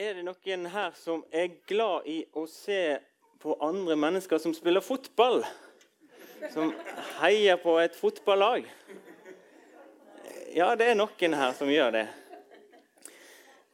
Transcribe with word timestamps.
Er 0.00 0.14
det 0.16 0.22
noen 0.24 0.62
her 0.72 0.94
som 0.96 1.18
er 1.28 1.58
glad 1.68 2.06
i 2.08 2.22
å 2.32 2.46
se 2.48 2.96
på 3.42 3.52
andre 3.60 3.98
mennesker 4.00 4.40
som 4.40 4.54
spiller 4.56 4.80
fotball? 4.80 5.42
Som 6.54 6.70
heier 7.18 7.60
på 7.60 7.74
et 7.82 7.98
fotballag? 7.98 8.64
Ja, 10.56 10.70
det 10.72 10.88
er 10.88 10.96
noen 10.96 11.36
her 11.36 11.52
som 11.58 11.68
gjør 11.68 11.92
det. 11.98 12.06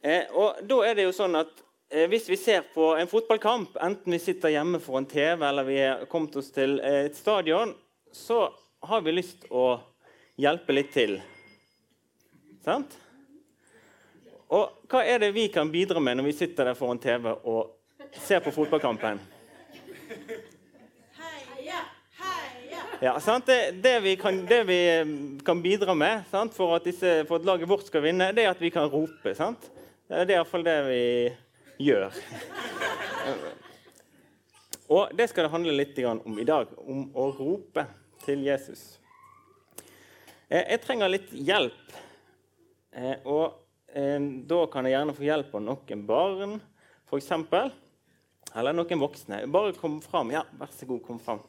Eh, 0.03 0.27
og 0.35 0.59
da 0.67 0.81
er 0.89 0.99
det 0.99 1.07
jo 1.07 1.15
sånn 1.15 1.39
at 1.39 1.63
eh, 1.87 2.09
Hvis 2.11 2.27
vi 2.27 2.35
ser 2.35 2.67
på 2.75 2.91
en 2.99 3.07
fotballkamp, 3.07 3.79
enten 3.79 4.19
vi 4.19 4.19
sitter 4.19 4.51
hjemme 4.51 4.83
foran 4.83 5.07
TV 5.07 5.47
eller 5.47 5.71
vi 5.71 5.79
er 5.85 6.05
kommet 6.11 6.35
oss 6.35 6.51
til 6.51 6.81
et 6.83 7.15
stadion, 7.15 7.71
så 8.11 8.49
har 8.83 9.07
vi 9.07 9.15
lyst 9.15 9.47
å 9.47 9.77
hjelpe 10.35 10.75
litt 10.75 10.91
til. 10.91 11.21
Sant? 12.67 12.99
Og 14.47 14.87
hva 14.87 15.01
er 15.03 15.19
det 15.19 15.33
vi 15.35 15.49
kan 15.51 15.67
bidra 15.71 15.99
med 15.99 16.19
når 16.19 16.29
vi 16.29 16.37
sitter 16.37 16.69
der 16.69 16.77
foran 16.77 17.01
TV 17.03 17.25
og 17.35 17.73
ser 18.23 18.39
på 18.39 18.53
fotballkampen? 18.55 19.19
Heia, 21.17 21.81
heia! 22.21 22.85
Ja, 23.03 23.17
sant? 23.19 23.49
Det, 23.49 23.75
det, 23.83 23.97
vi 24.05 24.15
kan, 24.15 24.39
det, 24.47 24.61
vi 24.69 24.79
kan, 25.45 25.59
bidra 25.61 25.95
med 25.99 26.23
sant? 26.31 26.55
For, 26.55 26.77
at 26.77 26.87
disse, 26.87 27.25
for 27.27 27.41
at 27.41 27.49
laget 27.49 27.67
vårt 27.67 27.91
skal 27.91 28.05
vinne, 28.07 28.29
det 28.31 28.47
er 28.47 28.53
at 28.53 28.63
vi 28.63 28.71
kan 28.71 28.87
rope. 28.87 29.35
Sant? 29.35 29.67
Det 30.07 30.23
er 30.23 30.37
iallfall 30.37 30.63
det 30.63 30.77
vi 30.87 31.03
gjør. 31.89 32.07
Og 34.87 35.11
det 35.11 35.27
skal 35.27 35.43
det 35.43 35.51
handle 35.51 35.75
litt 35.75 35.99
om 36.07 36.39
i 36.39 36.47
dag, 36.47 36.71
om 36.87 37.09
å 37.11 37.27
rope 37.35 37.83
til 38.23 38.47
Jesus. 38.47 38.93
Eh, 40.47 40.63
jeg 40.63 40.85
trenger 40.87 41.11
litt 41.11 41.35
hjelp. 41.35 41.97
Eh, 42.95 43.17
og 43.27 43.66
Eh, 43.66 43.66
da 43.87 44.59
kan 44.71 44.85
jeg 44.85 44.93
gjerne 44.93 45.15
få 45.15 45.23
hjelp 45.23 45.53
av 45.55 45.61
noen 45.63 46.01
barn, 46.07 46.57
f.eks. 47.07 47.31
Eller 48.55 48.75
noen 48.75 48.99
voksne. 48.99 49.45
Bare 49.51 49.73
kom 49.77 50.01
fram. 50.01 50.31
Ja, 50.31 50.43
vær 50.59 50.71
så 50.73 50.87
god, 50.89 51.01
kom 51.05 51.19
fram. 51.19 51.41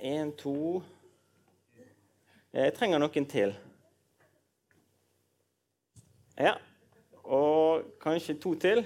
Én, 0.00 0.32
to 0.32 0.82
Jeg 2.54 2.72
trenger 2.76 3.00
noen 3.02 3.26
til. 3.26 3.50
Ja. 6.38 6.54
Og 7.24 7.82
kanskje 8.00 8.36
to 8.38 8.54
til. 8.54 8.84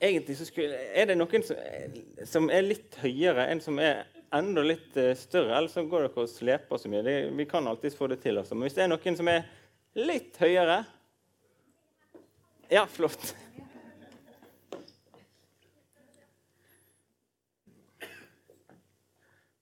Egentlig 0.00 0.36
så 0.36 0.46
skulle, 0.46 0.76
er 0.76 1.10
det 1.10 1.16
noen 1.18 1.42
som, 1.42 1.56
som 2.24 2.50
er 2.52 2.66
litt 2.66 2.96
høyere, 3.02 3.48
enn 3.50 3.62
som 3.64 3.80
er 3.82 4.04
enda 4.38 4.62
litt 4.64 4.96
eh, 5.00 5.14
større, 5.18 5.56
eller 5.56 5.70
så 5.72 5.84
går 5.86 6.06
dere 6.06 6.22
og 6.22 6.30
sleper 6.30 6.80
så 6.80 6.90
mye. 6.92 7.02
Det, 7.06 7.16
vi 7.38 7.46
kan 7.48 7.66
alltids 7.68 7.96
få 7.98 8.08
det 8.12 8.20
til. 8.22 8.38
Altså. 8.40 8.54
Men 8.54 8.66
hvis 8.66 8.76
det 8.78 8.84
er 8.84 8.92
noen 8.92 9.18
som 9.18 9.32
er 9.32 9.48
litt 9.96 10.36
høyere 10.42 10.84
Ja, 12.66 12.82
flott. 12.90 13.34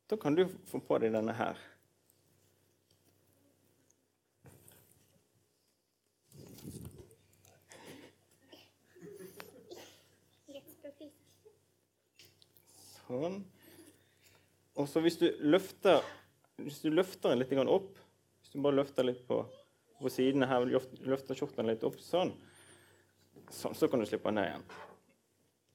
Da 0.09 0.17
kan 0.17 0.35
du 0.35 0.47
få 0.71 0.81
på 0.81 0.99
deg 1.03 1.13
denne 1.13 1.33
her. 1.37 1.59
Sånn. 13.05 13.43
Og 14.75 14.89
så 14.91 15.01
hvis 15.05 15.19
du 15.21 15.29
løfter, 15.39 16.03
hvis 16.59 16.81
du 16.83 16.91
løfter 16.91 17.31
den 17.31 17.43
litt 17.43 17.53
opp 17.71 17.95
Hvis 18.43 18.55
du 18.55 18.63
bare 18.63 18.79
løfter 18.81 19.07
litt 19.07 19.23
på, 19.27 19.41
på 20.01 20.11
sidene 20.11 20.49
her, 20.51 20.67
løfter 20.67 21.39
skjorten 21.39 21.67
litt 21.71 21.85
opp 21.87 22.01
sånn, 22.03 22.33
sånn, 23.51 23.75
så 23.75 23.89
kan 23.89 24.03
du 24.03 24.07
slippe 24.07 24.29
den 24.29 24.41
ned 24.41 24.51
igjen. 24.51 24.67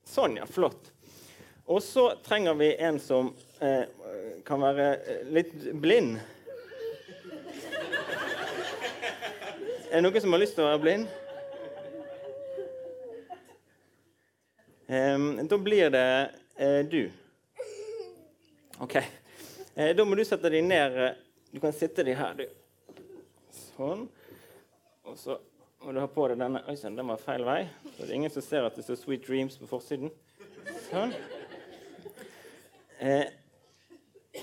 Sånn, 0.09 0.35
ja. 0.37 0.45
Flott. 0.49 0.91
Og 1.69 1.81
så 1.85 2.03
trenger 2.25 2.55
vi 2.59 2.71
en 2.81 2.99
som 3.01 3.31
eh, 3.61 3.85
kan 4.45 4.61
være 4.61 4.87
eh, 4.97 5.25
litt 5.33 5.53
blind. 5.81 6.19
Er 9.89 9.97
det 9.97 10.03
noen 10.05 10.21
som 10.21 10.33
har 10.33 10.41
lyst 10.41 10.57
til 10.57 10.65
å 10.65 10.69
være 10.69 10.83
blind? 10.85 11.09
Eh, 14.89 15.17
da 15.49 15.61
blir 15.61 15.93
det 15.93 16.07
eh, 16.57 16.81
du. 16.89 17.03
Ok. 18.81 18.95
Eh, 19.75 19.95
da 19.95 20.05
må 20.07 20.15
du 20.15 20.21
sette 20.23 20.47
deg 20.47 20.63
ned. 20.63 20.93
Eh, 20.95 21.15
du 21.51 21.59
kan 21.59 21.73
sitte 21.75 22.03
deg 22.07 22.15
her, 22.15 22.37
du. 22.37 23.01
Sånn. 23.51 24.05
Og 25.03 25.17
så 25.19 25.35
må 25.83 25.91
du 25.91 25.99
ha 25.99 26.07
på 26.07 26.29
deg 26.31 26.39
denne 26.39 26.61
Oi 26.71 26.77
sann, 26.79 26.95
den 26.95 27.11
var 27.11 27.19
feil 27.19 27.43
vei. 27.43 27.57
Så 27.89 28.05
det 28.05 28.07
er 28.07 28.15
ingen 28.21 28.31
som 28.31 28.45
ser 28.45 28.69
at 28.69 28.79
det 28.79 28.85
står 28.87 29.01
'Sweet 29.01 29.27
Dreams' 29.27 29.59
på 29.59 29.67
forsiden. 29.67 30.13
Sånn. 30.85 31.11
Eh, 32.99 33.27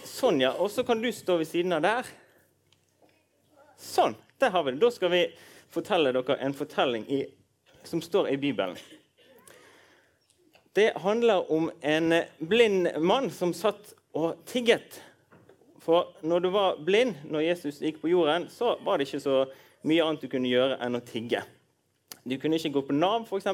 sånn, 0.05 0.41
ja. 0.45 0.53
Og 0.53 0.71
så 0.71 0.85
kan 0.85 1.01
du 1.01 1.09
stå 1.13 1.39
ved 1.41 1.49
siden 1.49 1.73
av 1.73 1.83
der. 1.83 2.05
Sånn. 3.81 4.17
Der 4.39 4.51
har 4.51 4.65
vi 4.65 4.73
det. 4.73 4.81
Da 4.85 4.91
skal 4.91 5.11
vi 5.17 5.27
fortelle 5.73 6.13
dere 6.13 6.41
en 6.45 6.53
fortelling 6.53 7.09
i, 7.09 7.25
som 7.85 8.03
står 8.03 8.35
i 8.35 8.37
Bibelen. 8.37 8.77
Det 10.77 10.93
handler 11.01 11.53
om 11.53 11.71
en 11.81 12.23
blind 12.39 12.99
mann 13.01 13.31
som 13.31 13.55
satt 13.55 13.95
og 14.17 14.41
tigget. 14.49 15.01
For 15.85 16.17
når 16.27 16.43
du 16.43 16.49
var 16.55 16.81
blind 16.83 17.21
når 17.31 17.45
Jesus 17.51 17.83
gikk 17.85 18.01
på 18.03 18.11
jorden, 18.11 18.49
så 18.51 18.75
var 18.85 18.99
det 18.99 19.07
ikke 19.07 19.23
så 19.23 19.45
mye 19.87 20.03
annet 20.03 20.25
du 20.25 20.31
kunne 20.33 20.51
gjøre 20.51 20.81
enn 20.83 20.99
å 20.99 21.05
tigge. 21.05 21.45
Du 22.27 22.35
kunne 22.43 22.59
ikke 22.59 22.73
gå 22.75 22.83
på 22.89 22.97
Nav, 22.97 23.29
f.eks. 23.29 23.47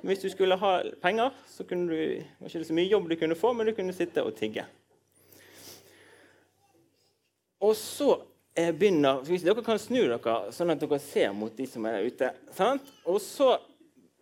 Hvis 0.00 0.22
du 0.22 0.30
skulle 0.32 0.56
ha 0.56 0.72
penger, 1.02 1.34
så 1.50 1.66
kunne 1.68 1.92
du, 1.92 2.24
var 2.40 2.48
ikke 2.48 2.70
så 2.70 2.76
mye 2.78 2.88
jobb 2.88 3.10
du 3.10 3.18
kunne 3.20 3.36
få, 3.36 3.52
men 3.52 3.68
du 3.68 3.74
kunne 3.76 3.92
sitte 3.96 4.24
og 4.24 4.36
tigge. 4.38 4.64
Og 7.60 7.74
så 7.76 8.14
eh, 8.54 8.70
begynner 8.70 9.24
Dere 9.26 9.64
kan 9.66 9.80
snu 9.82 9.98
dere 10.06 10.36
sånn 10.54 10.72
at 10.72 10.80
dere 10.80 11.00
ser 11.02 11.34
mot 11.36 11.52
de 11.52 11.66
som 11.68 11.84
er 11.90 11.98
der 11.98 12.08
ute. 12.08 12.30
Sant? 12.56 12.88
Og 13.04 13.18
så 13.20 13.56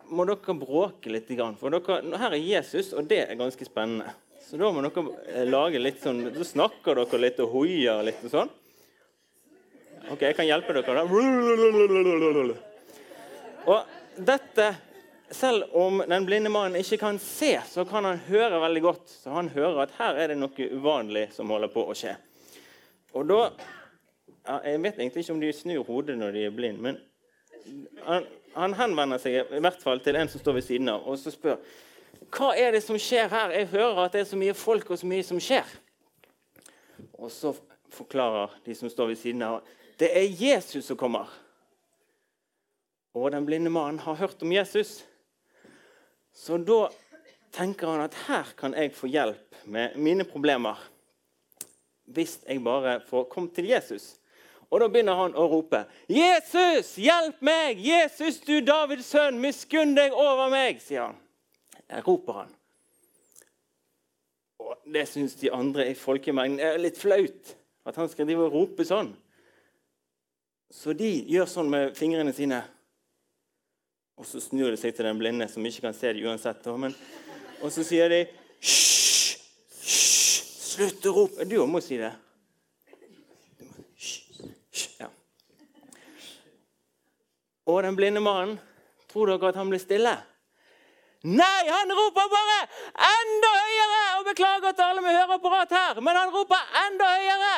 må 0.09 0.25
dere 0.27 0.57
bråke 0.57 1.13
litt. 1.13 1.31
For 1.61 1.71
dere, 1.71 2.01
her 2.17 2.33
er 2.33 2.41
Jesus, 2.41 2.91
og 2.97 3.07
det 3.07 3.23
er 3.27 3.39
ganske 3.39 3.69
spennende. 3.69 4.11
Så 4.41 4.57
da 4.59 4.69
må 4.71 4.83
dere 4.85 5.03
eh, 5.33 5.45
lage 5.47 5.79
litt 5.81 5.99
sånn 6.03 6.29
Så 6.35 6.45
snakker 6.53 6.95
dere 7.01 7.19
litt 7.19 7.39
og 7.43 7.51
hoier 7.51 8.03
litt 8.05 8.23
og 8.27 8.33
sånn. 8.33 8.51
OK, 10.07 10.21
jeg 10.23 10.35
kan 10.37 10.47
hjelpe 10.47 10.75
dere, 10.77 11.03
da. 11.03 12.53
Og 13.67 13.79
dette 14.29 14.67
Selv 15.35 15.73
om 15.75 15.99
den 16.07 16.23
blinde 16.23 16.47
mannen 16.53 16.79
ikke 16.79 17.01
kan 17.01 17.17
se, 17.19 17.57
så 17.67 17.83
kan 17.85 18.05
han 18.07 18.21
høre 18.29 18.61
veldig 18.63 18.83
godt. 18.85 19.09
Så 19.11 19.33
han 19.35 19.49
hører 19.51 19.81
at 19.83 19.97
her 19.97 20.15
er 20.15 20.31
det 20.31 20.37
noe 20.39 20.67
uvanlig 20.71 21.25
som 21.35 21.51
holder 21.51 21.73
på 21.73 21.83
å 21.83 21.95
skje. 21.97 22.13
Og 23.11 23.27
da 23.27 23.41
ja, 24.47 24.61
Jeg 24.63 24.79
vet 24.85 25.01
egentlig 25.01 25.25
ikke 25.25 25.35
om 25.35 25.41
de 25.43 25.51
snur 25.51 25.83
hodet 25.83 26.15
når 26.15 26.31
de 26.31 26.45
er 26.47 26.55
blinde, 26.55 26.79
men 26.79 27.01
han, 28.05 28.23
han 28.55 28.77
henvender 28.79 29.19
seg 29.19 29.35
i 29.51 29.59
hvert 29.59 29.83
fall 29.83 29.99
til 29.99 30.15
en 30.15 30.31
som 30.31 30.39
står 30.39 30.55
ved 30.61 30.65
siden 30.69 30.93
av, 30.93 31.03
og 31.03 31.19
så 31.19 31.33
spør 31.33 31.59
hva 32.31 32.51
er 32.57 32.73
det 32.75 32.83
som 32.83 32.97
skjer 32.99 33.29
her? 33.31 33.53
Jeg 33.55 33.69
hører 33.71 34.05
at 34.05 34.15
det 34.15 34.23
er 34.23 34.29
så 34.29 34.39
mye 34.39 34.55
folk 34.57 34.89
og 34.91 34.99
så 34.99 35.07
mye 35.09 35.25
som 35.25 35.39
skjer. 35.41 35.67
Og 37.17 37.31
så 37.31 37.53
forklarer 37.93 38.53
de 38.65 38.75
som 38.75 38.89
står 38.91 39.13
ved 39.13 39.19
siden 39.21 39.43
av, 39.45 39.61
det 39.97 40.09
er 40.13 40.27
Jesus 40.27 40.85
som 40.85 40.99
kommer. 40.99 41.29
Og 43.17 43.31
den 43.33 43.45
blinde 43.47 43.71
mannen 43.73 43.99
har 44.03 44.19
hørt 44.19 44.43
om 44.45 44.51
Jesus. 44.53 45.01
Så 46.33 46.59
da 46.61 46.87
tenker 47.55 47.89
han 47.89 48.05
at 48.05 48.17
her 48.27 48.53
kan 48.59 48.75
jeg 48.77 48.93
få 48.93 49.09
hjelp 49.09 49.63
med 49.65 49.97
mine 49.97 50.27
problemer. 50.27 50.77
Hvis 52.05 52.37
jeg 52.47 52.63
bare 52.63 52.99
får 53.07 53.25
komme 53.31 53.49
til 53.55 53.71
Jesus. 53.71 54.15
Og 54.69 54.83
da 54.83 54.87
begynner 54.91 55.15
han 55.15 55.35
å 55.35 55.47
rope. 55.47 55.85
'Jesus, 56.11 56.97
hjelp 56.99 57.39
meg! 57.41 57.79
Jesus, 57.79 58.39
du 58.43 58.59
Davids 58.59 59.07
sønn, 59.07 59.39
miskunn 59.39 59.95
deg 59.95 60.11
over 60.11 60.51
meg!' 60.51 60.83
sier 60.83 61.07
han 61.07 61.15
roper 62.07 62.41
han. 62.41 62.55
Og 64.59 64.75
Det 64.93 65.05
syns 65.07 65.35
de 65.35 65.51
andre 65.51 65.89
i 65.91 65.95
folkemengden 65.95 66.59
er 66.63 66.79
litt 66.81 66.97
flaut. 66.99 67.55
At 67.87 67.95
han 67.95 68.09
skal 68.11 68.27
drive 68.27 68.47
og 68.47 68.53
rope 68.53 68.83
sånn. 68.87 69.13
Så 70.71 70.91
de 70.97 71.07
gjør 71.31 71.47
sånn 71.47 71.69
med 71.71 71.95
fingrene 71.95 72.33
sine. 72.35 72.59
Og 74.17 74.25
så 74.27 74.41
snur 74.43 74.73
de 74.73 74.79
seg 74.79 74.95
til 74.97 75.07
den 75.07 75.19
blinde, 75.19 75.47
som 75.47 75.65
ikke 75.65 75.85
kan 75.85 75.95
se 75.95 76.11
det 76.11 76.25
uansett. 76.25 76.65
Men, 76.81 76.95
og 77.61 77.71
så 77.71 77.85
sier 77.87 78.11
de 78.11 78.23
Hysj! 78.57 79.37
Hysj! 79.77 80.41
Slutt 80.77 81.05
å 81.07 81.13
rope. 81.15 81.45
Du 81.47 81.59
må 81.69 81.79
si 81.81 81.99
det. 82.01 82.11
Ja. 84.97 85.07
Og 87.69 87.79
den 87.85 87.95
blinde 87.97 88.23
mannen, 88.23 88.57
tror 89.07 89.31
dere 89.31 89.53
at 89.53 89.61
han 89.61 89.71
blir 89.71 89.81
stille? 89.81 90.17
Nei, 91.23 91.63
han 91.65 91.91
roper 91.97 92.29
bare 92.29 92.57
enda 93.07 93.51
høyere! 93.55 94.01
Og 94.19 94.25
beklager 94.29 94.75
til 94.77 94.85
alle 94.85 95.01
med 95.01 95.15
høreapparat 95.17 95.73
her, 95.73 96.01
men 96.01 96.19
han 96.19 96.33
roper 96.33 96.79
enda 96.85 97.09
høyere! 97.15 97.53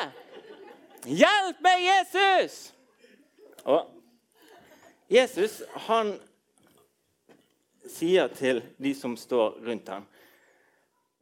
'Hjelp 1.00 1.62
meg, 1.64 1.84
Jesus!' 1.86 2.74
Og 3.64 3.88
Jesus 5.10 5.62
han 5.88 6.14
sier 7.90 8.28
til 8.36 8.62
de 8.78 8.94
som 8.96 9.16
står 9.18 9.60
rundt 9.66 9.90
ham, 9.90 10.08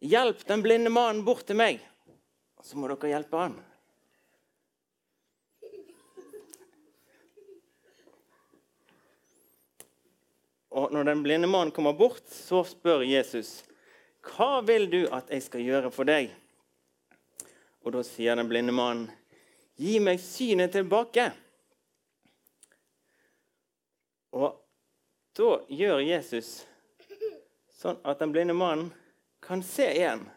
'Hjelp 0.01 0.43
den 0.47 0.63
blinde 0.65 0.93
mannen 0.93 1.25
bort 1.25 1.45
til 1.45 1.57
meg.' 1.57 1.81
Så 2.63 2.77
må 2.77 2.89
dere 2.89 3.13
hjelpe 3.13 3.37
han. 3.37 3.53
Og 10.77 10.91
når 10.93 11.07
den 11.09 11.23
blinde 11.25 11.47
mannen 11.49 11.73
kommer 11.73 11.93
bort, 11.97 12.27
så 12.29 12.61
spør 12.63 13.01
Jesus, 13.01 13.63
'Hva 14.21 14.61
vil 14.61 14.91
du 14.91 15.07
at 15.15 15.29
jeg 15.29 15.43
skal 15.43 15.61
gjøre 15.65 15.91
for 15.91 16.05
deg?' 16.05 16.29
Og 17.81 17.93
da 17.93 18.03
sier 18.03 18.35
den 18.35 18.49
blinde 18.49 18.73
mannen, 18.73 19.09
'Gi 19.77 19.99
meg 19.99 20.19
synet 20.19 20.71
tilbake.' 20.71 21.31
Og 24.31 24.61
da 25.37 25.49
gjør 25.69 26.03
Jesus 26.03 26.67
sånn 27.73 27.97
at 28.05 28.19
den 28.19 28.31
blinde 28.31 28.53
mannen 28.53 28.91
kan 29.41 29.63
se 29.63 29.87
igjen. 29.95 30.27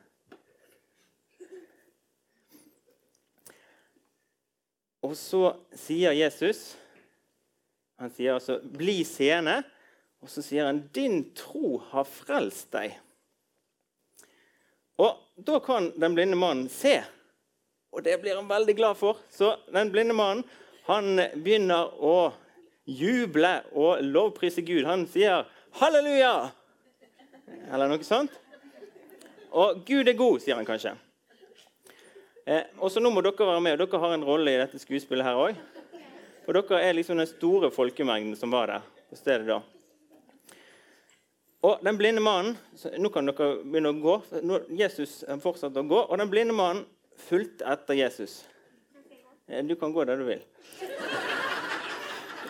Og 5.02 5.16
så 5.16 5.56
sier 5.75 6.12
Jesus 6.12 6.76
Han 8.00 8.08
sier 8.10 8.32
altså 8.38 8.56
'bli 8.64 9.04
seende', 9.04 9.64
og 10.20 10.28
så 10.28 10.43
sier 10.44 10.69
han 10.69 10.88
'din 10.93 11.32
tro 11.34 11.78
har 11.93 12.05
frelst 12.05 12.70
deg'. 12.72 12.99
Og 15.00 15.17
da 15.46 15.58
kan 15.64 15.93
den 16.00 16.14
blinde 16.14 16.37
mannen 16.37 16.69
se, 16.69 17.00
og 17.93 18.05
det 18.05 18.20
blir 18.20 18.37
han 18.37 18.49
veldig 18.49 18.76
glad 18.76 18.96
for. 18.96 19.17
Så 19.31 19.56
den 19.72 19.90
blinde 19.90 20.14
mannen 20.14 20.44
han 20.84 21.17
begynner 21.17 21.88
å 22.02 22.32
juble 22.84 23.62
og 23.72 24.02
lovprise 24.02 24.62
Gud. 24.62 24.84
Han 24.84 25.06
sier 25.06 25.46
'halleluja', 25.72 26.50
eller 27.73 27.88
noe 27.88 28.05
sånt. 28.05 28.31
Og 29.50 29.84
'Gud 29.87 30.08
er 30.08 30.12
god', 30.12 30.40
sier 30.40 30.55
han 30.55 30.66
kanskje. 30.66 30.96
Eh, 32.46 32.62
og 32.78 32.90
så 32.90 33.00
Nå 33.00 33.11
må 33.11 33.20
dere 33.20 33.46
være 33.46 33.61
med, 33.61 33.81
og 33.81 33.90
dere 33.90 34.00
har 34.00 34.14
en 34.14 34.25
rolle 34.25 34.50
i 34.50 34.58
dette 34.58 34.78
skuespillet 34.78 35.25
her 35.25 35.34
òg. 35.34 35.56
For 36.44 36.52
dere 36.52 36.82
er 36.82 36.93
liksom 36.93 37.16
den 37.16 37.26
store 37.26 37.70
folkemengden 37.70 38.37
som 38.37 38.50
var 38.50 38.66
der 38.66 38.81
på 39.11 39.16
stedet 39.16 39.46
da. 39.46 39.61
Og 41.62 41.82
den 41.84 41.98
blinde 41.98 42.22
mannen 42.24 42.56
Nå 42.98 43.10
kan 43.12 43.28
dere 43.28 43.58
begynne 43.60 43.92
å 43.92 43.98
gå. 44.00 44.14
Nå, 44.48 44.62
Jesus 44.72 45.18
fortsatte 45.42 45.82
å 45.82 45.88
gå, 45.88 45.98
og 46.06 46.20
den 46.20 46.30
blinde 46.32 46.56
mannen 46.56 46.86
fulgte 47.28 47.66
etter 47.68 47.98
Jesus. 47.98 48.40
Eh, 49.48 49.62
Du 49.64 49.74
kan 49.76 49.92
gå 49.92 50.04
der 50.04 50.16
du 50.16 50.24
vil. 50.24 50.40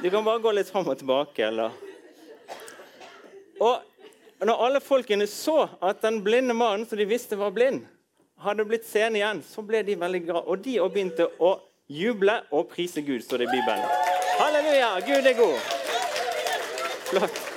Du 0.02 0.08
kan 0.10 0.24
bare 0.24 0.38
gå 0.38 0.52
litt 0.54 0.70
fram 0.70 0.88
og 0.88 0.98
tilbake. 0.98 1.42
eller... 1.48 1.70
Og 3.60 4.46
når 4.46 4.62
alle 4.64 4.80
folkene 4.80 5.26
så 5.28 5.68
at 5.84 6.00
den 6.00 6.22
blinde 6.24 6.54
mannen 6.54 6.86
som 6.88 6.96
de 6.96 7.04
visste 7.04 7.36
var 7.36 7.50
blind, 7.50 7.82
hadde 8.40 8.64
blitt 8.64 8.86
seende 8.88 9.20
igjen, 9.20 9.42
så 9.44 9.60
ble 9.66 9.82
de 9.84 9.98
veldig 10.00 10.22
glad. 10.24 10.46
Og 10.46 10.62
de 10.64 10.78
også 10.80 10.94
begynte 10.94 11.26
å 11.42 11.56
juble 11.90 12.38
og 12.54 12.70
prise 12.70 13.02
Gud, 13.04 13.20
står 13.26 13.42
det 13.42 13.50
i 13.50 13.54
Bibelen. 13.58 13.84
Halleluja! 14.38 14.94
Gud 15.04 15.26
er 15.26 15.36
god. 15.42 15.58
Flott. 17.10 17.49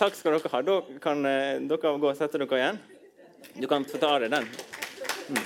Takk 0.00 0.14
skal 0.16 0.32
dere 0.32 0.48
ha. 0.48 0.62
Da 0.64 0.74
kan 1.04 1.26
eh, 1.28 1.58
dere 1.68 1.90
gå 2.00 2.08
og 2.08 2.16
sette 2.16 2.38
dere 2.40 2.56
igjen. 2.56 2.78
Du 3.60 3.66
kan 3.68 3.84
få 3.84 3.98
ta 4.00 4.14
av 4.14 4.22
deg 4.22 4.32
den. 4.32 4.46
Mm. 5.28 5.44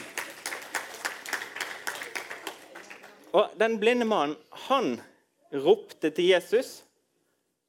Og 3.35 3.56
Den 3.59 3.75
blinde 3.83 4.06
mannen 4.06 4.37
han 4.69 5.03
ropte 5.51 6.12
til 6.15 6.31
Jesus, 6.31 6.85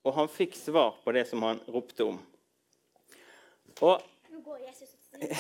og 0.06 0.14
han 0.20 0.30
fikk 0.30 0.54
svar 0.60 1.02
på 1.02 1.10
det 1.18 1.26
som 1.26 1.42
han 1.48 1.58
ropte 1.74 2.06
om. 2.06 2.22
Og 3.82 4.06
Nå 4.30 4.46
går 4.46 4.62
Jesus. 4.70 4.94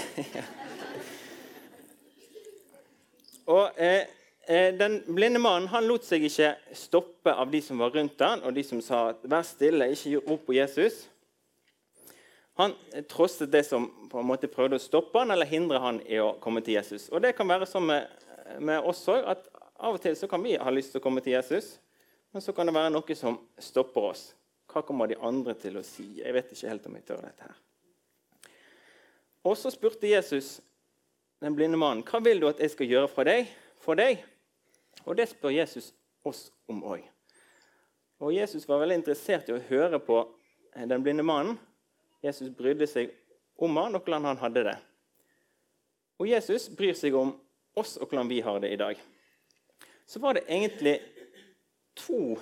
Og 3.53 3.69
eh, 3.77 4.09
eh, 4.50 4.74
Den 4.74 5.03
blinde 5.06 5.38
mannen 5.38 5.69
han 5.69 5.86
lot 5.86 6.09
seg 6.09 6.25
ikke 6.25 6.56
stoppe 6.74 7.30
av 7.30 7.53
de 7.53 7.62
som 7.62 7.77
var 7.86 7.94
rundt 7.94 8.18
han, 8.25 8.41
og 8.41 8.57
de 8.57 8.65
som 8.65 8.81
sa 8.81 9.13
'vær 9.13 9.45
stille, 9.45 9.94
ikke 9.94 10.25
rop 10.25 10.50
på 10.50 10.57
Jesus'. 10.57 11.13
Han 12.55 12.73
trosset 13.11 13.51
det 13.51 13.63
som 13.67 13.89
på 14.09 14.19
en 14.19 14.27
måte 14.29 14.47
prøvde 14.47 14.79
å 14.79 14.83
stoppe 14.83 15.19
han 15.19 15.33
eller 15.33 15.49
hindre 15.49 15.81
han 15.83 15.99
i 16.07 16.21
å 16.23 16.37
komme 16.39 16.61
til 16.63 16.77
Jesus. 16.77 17.09
Og 17.11 17.21
Det 17.21 17.33
kan 17.35 17.49
være 17.49 17.67
sånn 17.67 17.87
med, 17.89 18.07
med 18.63 18.87
oss 18.87 19.03
òg, 19.11 19.25
at 19.27 19.49
av 19.75 19.97
og 19.97 20.01
til 20.01 20.15
så 20.15 20.29
kan 20.31 20.43
vi 20.43 20.55
ha 20.55 20.71
lyst 20.71 20.93
til 20.93 21.01
å 21.01 21.03
komme 21.03 21.23
til 21.23 21.35
Jesus, 21.35 21.75
men 22.31 22.43
så 22.43 22.55
kan 22.55 22.67
det 22.67 22.75
være 22.75 22.93
noe 22.95 23.17
som 23.19 23.37
stopper 23.59 24.09
oss. 24.11 24.23
Hva 24.71 24.83
kommer 24.87 25.11
de 25.11 25.19
andre 25.19 25.53
til 25.59 25.75
å 25.79 25.83
si? 25.83 26.21
Jeg 26.21 26.35
vet 26.35 26.55
ikke 26.55 26.71
helt 26.71 26.87
om 26.87 26.95
jeg 26.95 27.07
tør 27.07 27.27
dette 27.27 27.49
her. 27.49 27.59
Og 29.45 29.59
så 29.59 29.69
spurte 29.69 30.09
Jesus 30.09 30.57
den 31.43 31.55
blinde 31.55 31.77
mannen, 31.77 32.03
'Hva 32.03 32.23
vil 32.23 32.39
du 32.39 32.47
at 32.47 32.59
jeg 32.59 32.71
skal 32.71 32.87
gjøre 32.87 33.07
for 33.07 33.23
deg?' 33.23 33.47
For 33.79 33.93
deg? 33.93 34.23
Og 35.05 35.17
det 35.17 35.29
spør 35.29 35.53
Jesus 35.53 35.93
oss 36.23 36.51
om 36.67 36.81
òg. 36.83 37.03
Og 38.19 38.33
Jesus 38.33 38.67
var 38.67 38.79
veldig 38.79 38.95
interessert 38.95 39.49
i 39.49 39.53
å 39.53 39.61
høre 39.69 39.99
på 39.99 40.23
den 40.75 41.03
blinde 41.03 41.23
mannen. 41.23 41.59
Jesus 42.25 42.50
brydde 42.57 42.88
seg 42.89 43.13
om 43.62 43.77
han 43.77 43.95
og 43.95 44.04
hvordan 44.04 44.25
han 44.31 44.42
hadde 44.42 44.66
det. 44.68 44.75
Og 46.19 46.30
Jesus 46.30 46.68
bryr 46.74 46.95
seg 46.98 47.16
om 47.18 47.33
oss 47.77 47.95
og 48.00 48.10
hvordan 48.10 48.30
vi 48.31 48.42
har 48.44 48.60
det 48.63 48.72
i 48.74 48.80
dag. 48.80 49.00
Så 50.06 50.19
var 50.24 50.38
det 50.38 50.45
egentlig 50.48 51.00
to 51.95 52.38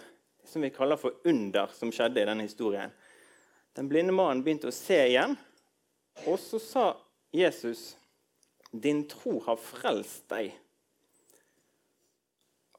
som 0.45 0.61
vi 0.61 0.73
kaller 0.73 0.99
for 0.99 1.15
under 1.25 1.71
som 1.73 1.91
skjedde 1.93 2.21
i 2.21 2.27
denne 2.27 2.45
historien. 2.45 2.91
Den 3.73 3.89
blinde 3.89 4.13
mannen 4.13 4.43
begynte 4.45 4.69
å 4.69 4.75
se 4.75 4.99
igjen, 5.07 5.33
og 6.27 6.37
så 6.41 6.59
sa 6.61 6.85
Jesus 7.33 7.93
din 8.73 9.03
tro 9.09 9.39
har 9.45 9.57
frelst 9.61 10.27
deg. 10.29 10.51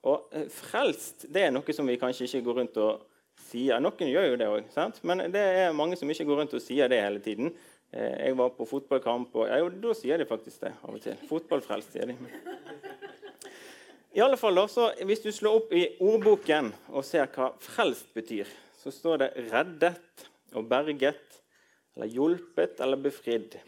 Og 0.04 0.28
eh, 0.34 0.46
frelst 0.52 1.26
det 1.32 1.46
er 1.46 1.54
noe 1.54 1.74
som 1.74 1.88
vi 1.88 1.98
kanskje 1.98 2.28
ikke 2.28 2.44
går 2.46 2.60
rundt 2.60 2.80
og 2.82 3.02
sier. 3.40 3.80
Noen 3.82 4.10
gjør 4.10 4.28
jo 4.30 4.40
det 4.40 4.48
òg, 4.50 4.98
men 5.02 5.24
det 5.32 5.42
er 5.42 5.76
mange 5.76 5.96
som 5.96 6.10
ikke 6.10 6.26
går 6.28 6.42
rundt 6.42 6.56
og 6.56 6.62
sier 6.62 6.90
det 6.90 7.02
hele 7.02 7.22
tiden. 7.22 7.54
Eh, 7.92 8.26
Jeg 8.26 8.36
var 8.38 8.50
på 8.56 8.66
fotballkamp, 8.66 9.34
og 9.34 9.48
ja, 9.48 9.58
jo, 9.62 9.68
da 9.68 9.94
sier 9.94 10.18
de 10.18 10.26
faktisk 10.26 10.60
det 10.66 10.72
av 10.82 10.94
og 10.94 11.02
til. 11.02 11.18
Fotballfrelst, 11.28 11.92
sier 11.94 12.10
de. 12.10 12.16
I 14.14 14.22
alle 14.22 14.36
fall 14.38 14.54
da, 14.54 14.66
Hvis 15.04 15.22
du 15.22 15.32
slår 15.32 15.60
opp 15.60 15.72
i 15.74 15.88
ordboken 16.00 16.72
og 16.88 17.04
ser 17.04 17.26
hva 17.26 17.52
frelst 17.58 18.14
betyr, 18.14 18.46
så 18.78 18.90
står 18.90 19.16
det 19.18 19.30
'reddet' 19.36 20.26
og 20.54 20.68
'berget' 20.68 21.40
eller 21.96 22.06
'hjulpet' 22.06 22.80
eller 22.80 22.96
'befridd'. 22.96 23.58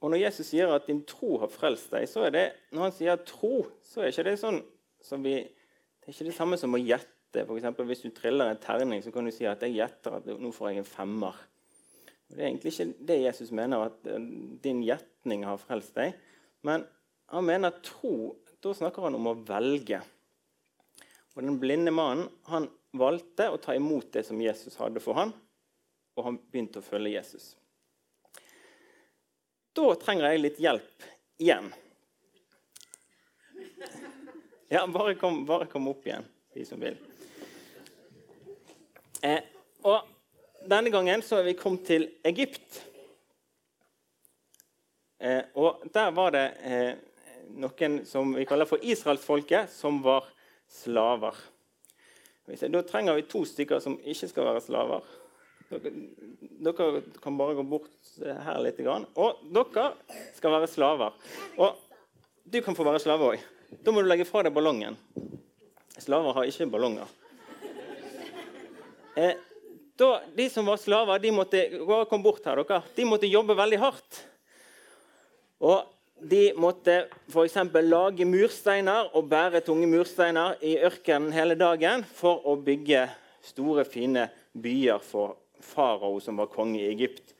Og 0.00 0.10
Når 0.10 0.16
Jesus 0.16 0.46
sier 0.46 0.68
at 0.74 0.86
din 0.86 1.04
tro 1.04 1.38
har 1.38 1.48
frelst 1.48 1.90
deg, 1.90 2.08
så 2.08 2.26
er 2.26 2.30
det 2.30 2.52
når 2.72 2.82
han 2.82 2.92
sier 2.92 3.16
tro, 3.16 3.66
så 3.82 4.00
er 4.00 4.12
ikke 4.12 4.24
det 4.24 4.38
sånn 4.38 4.62
som 5.02 5.24
vi, 5.24 5.34
det 5.34 6.06
er 6.06 6.12
ikke 6.12 6.28
det 6.28 6.34
samme 6.34 6.58
som 6.60 6.74
å 6.74 6.78
gjette. 6.78 7.15
For 7.44 7.58
eksempel, 7.58 7.86
hvis 7.90 8.04
du 8.06 8.10
triller 8.14 8.50
en 8.50 8.62
terning, 8.62 9.02
så 9.04 9.12
kan 9.12 9.26
du 9.26 9.34
si 9.34 9.44
at 9.48 9.62
jeg 9.66 9.76
gjetter 9.76 10.16
at 10.18 10.28
nå 10.40 10.52
får 10.54 10.70
jeg 10.70 10.82
en 10.82 10.88
femmer. 10.88 11.36
Det 12.26 12.40
er 12.40 12.48
egentlig 12.48 12.72
ikke 12.72 13.06
det 13.08 13.18
Jesus 13.20 13.52
mener, 13.54 13.86
at 13.86 14.08
eh, 14.10 14.28
din 14.64 14.82
gjetning 14.86 15.44
har 15.46 15.60
frelst 15.62 15.94
deg. 15.98 16.16
Men 16.66 16.86
han 17.30 17.46
mener 17.46 17.78
tro 17.84 18.36
Da 18.64 18.72
snakker 18.74 19.04
han 19.04 19.14
om 19.14 19.28
å 19.30 19.36
velge. 19.46 20.00
Og 21.36 21.44
Den 21.44 21.58
blinde 21.60 21.92
mannen 21.94 22.30
han 22.48 22.66
valgte 22.96 23.50
å 23.52 23.60
ta 23.62 23.76
imot 23.76 24.08
det 24.16 24.24
som 24.26 24.40
Jesus 24.40 24.78
hadde 24.80 25.02
for 25.04 25.18
han, 25.18 25.30
og 26.16 26.24
han 26.24 26.38
begynte 26.40 26.80
å 26.80 26.86
følge 26.86 27.12
Jesus. 27.12 27.50
Da 29.76 29.92
trenger 30.00 30.32
jeg 30.32 30.42
litt 30.42 30.62
hjelp 30.64 31.04
igjen. 31.36 31.68
Ja, 34.72 34.86
bare 34.90 35.14
kom, 35.20 35.44
bare 35.46 35.68
kom 35.70 35.92
opp 35.92 36.08
igjen, 36.08 36.24
de 36.56 36.64
som 36.66 36.80
vil. 36.82 36.96
Eh, 39.26 39.42
og 39.86 40.06
denne 40.70 40.92
gangen 40.94 41.24
så 41.24 41.40
er 41.40 41.48
vi 41.48 41.58
kommet 41.58 41.86
til 41.88 42.06
Egypt. 42.26 42.80
Eh, 45.18 45.42
og 45.58 45.86
der 45.94 46.12
var 46.14 46.34
det 46.36 46.46
eh, 46.68 46.92
noen 47.56 48.00
som 48.06 48.34
vi 48.36 48.46
kaller 48.48 48.68
for 48.68 48.82
israelsfolket, 48.82 49.72
som 49.72 50.02
var 50.04 50.28
slaver. 50.70 51.38
Da 52.46 52.82
trenger 52.86 53.16
vi 53.16 53.26
to 53.26 53.42
stykker 53.48 53.82
som 53.82 53.98
ikke 54.06 54.28
skal 54.30 54.46
være 54.52 54.62
slaver. 54.62 55.14
Dere, 55.66 55.90
dere 56.62 57.00
kan 57.22 57.38
bare 57.38 57.56
gå 57.58 57.64
bort 57.66 57.90
her 58.22 58.60
litt. 58.62 58.78
Og 58.86 59.42
dere 59.50 59.88
skal 60.36 60.54
være 60.54 60.70
slaver. 60.70 61.16
Og 61.58 61.82
du 62.46 62.60
kan 62.62 62.78
få 62.78 62.86
være 62.86 63.02
slave 63.02 63.32
òg. 63.32 63.46
Da 63.82 63.90
må 63.90 64.02
du 64.02 64.06
legge 64.06 64.28
fra 64.28 64.44
deg 64.46 64.54
ballongen. 64.54 64.94
Slaver 65.98 66.36
har 66.36 66.46
ikke 66.46 66.68
ballonger. 66.70 67.10
Eh, 69.16 69.36
da, 69.96 70.08
de 70.36 70.48
som 70.52 70.66
var 70.68 70.76
slaver, 70.76 71.20
de 71.22 71.30
måtte, 71.32 71.60
kom 72.10 72.22
bort 72.24 72.44
her, 72.44 72.60
dere. 72.60 72.82
de 72.96 73.04
måtte 73.08 73.30
jobbe 73.30 73.56
veldig 73.56 73.78
hardt. 73.80 74.18
Og 75.64 75.86
de 76.20 76.50
måtte 76.60 76.98
f.eks. 77.32 77.56
lage 77.80 78.26
mursteiner 78.28 79.08
og 79.16 79.30
bære 79.30 79.62
tunge 79.64 79.88
mursteiner 79.88 80.58
i 80.64 80.74
ørkenen 80.84 81.32
hele 81.32 81.56
dagen 81.56 82.04
for 82.04 82.44
å 82.44 82.58
bygge 82.60 83.06
store, 83.46 83.86
fine 83.88 84.26
byer 84.52 85.00
for 85.00 85.38
farao, 85.64 86.18
som 86.20 86.36
var 86.36 86.52
konge 86.52 86.82
i 86.82 86.90
Egypt. 86.90 87.32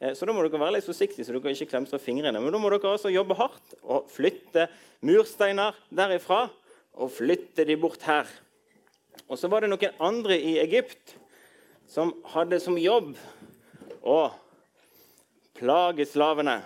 Eh, 0.00 0.12
Så 0.12 0.28
da 0.28 0.36
må 0.36 0.44
dere 0.44 0.60
være 0.60 0.76
litt 0.76 0.88
forsiktige, 0.88 1.24
så 1.24 1.32
dere 1.32 1.56
ikke 1.56 1.70
klemstrer 1.72 2.02
fingrene. 2.02 2.44
Men 2.44 2.52
da 2.52 2.60
må 2.60 2.68
dere 2.72 2.92
altså 2.92 3.12
jobbe 3.12 3.40
hardt 3.40 3.76
og 3.82 4.12
flytte 4.12 4.68
mursteiner 5.00 5.80
derifra 5.88 6.44
og 6.92 7.08
flytte 7.16 7.64
de 7.64 7.80
bort 7.80 8.04
her. 8.04 8.28
Og 9.28 9.38
så 9.40 9.48
var 9.48 9.64
det 9.64 9.72
noen 9.72 10.00
andre 10.02 10.36
i 10.36 10.58
Egypt 10.60 11.16
som 11.92 12.14
hadde 12.32 12.56
som 12.60 12.78
jobb 12.80 13.12
å 14.00 14.20
plage 15.58 16.06
slavene. 16.08 16.62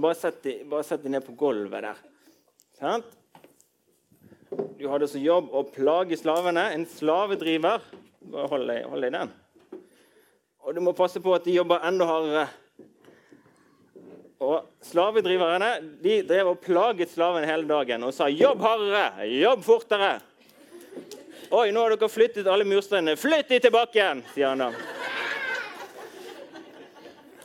Bare 0.00 0.16
sett 0.16 0.40
dem 0.42 1.02
de 1.02 1.12
ned 1.12 1.26
på 1.26 1.36
gulvet 1.36 1.84
der. 1.84 2.00
Sant? 2.78 3.10
Du 4.78 4.86
hadde 4.88 5.08
som 5.10 5.20
jobb 5.20 5.52
å 5.52 5.66
plage 5.68 6.16
slavene. 6.16 6.70
En 6.72 6.88
slavedriver. 6.88 7.84
Bare 8.32 8.48
hold 8.54 8.70
deg, 8.72 8.88
hold 8.88 9.04
deg 9.04 9.14
den. 9.18 9.32
Og 10.64 10.72
du 10.72 10.80
må 10.80 10.96
passe 10.96 11.20
på 11.20 11.34
at 11.36 11.44
de 11.44 11.58
jobber 11.58 11.84
enda 11.84 12.08
hardere. 12.08 12.46
Og 14.44 14.64
Slavedriverne 14.84 15.74
de 16.00 16.22
drev 16.24 16.54
og 16.54 16.62
plaget 16.64 17.12
slavene 17.12 17.48
hele 17.48 17.68
dagen 17.68 18.02
og 18.04 18.12
sa 18.16 18.26
'jobb 18.28 18.60
hardere', 18.60 19.28
'jobb 19.28 19.60
fortere'. 19.64 20.20
'Oi, 21.50 21.72
nå 21.72 21.80
har 21.80 21.94
dere 21.96 22.08
flyttet 22.08 22.46
alle 22.46 22.64
mursteinene. 22.64 23.16
Flytt 23.16 23.48
de 23.48 23.60
tilbake 23.60 23.98
igjen', 23.98 24.22
sier 24.34 24.52
han 24.52 24.58
da. 24.58 24.72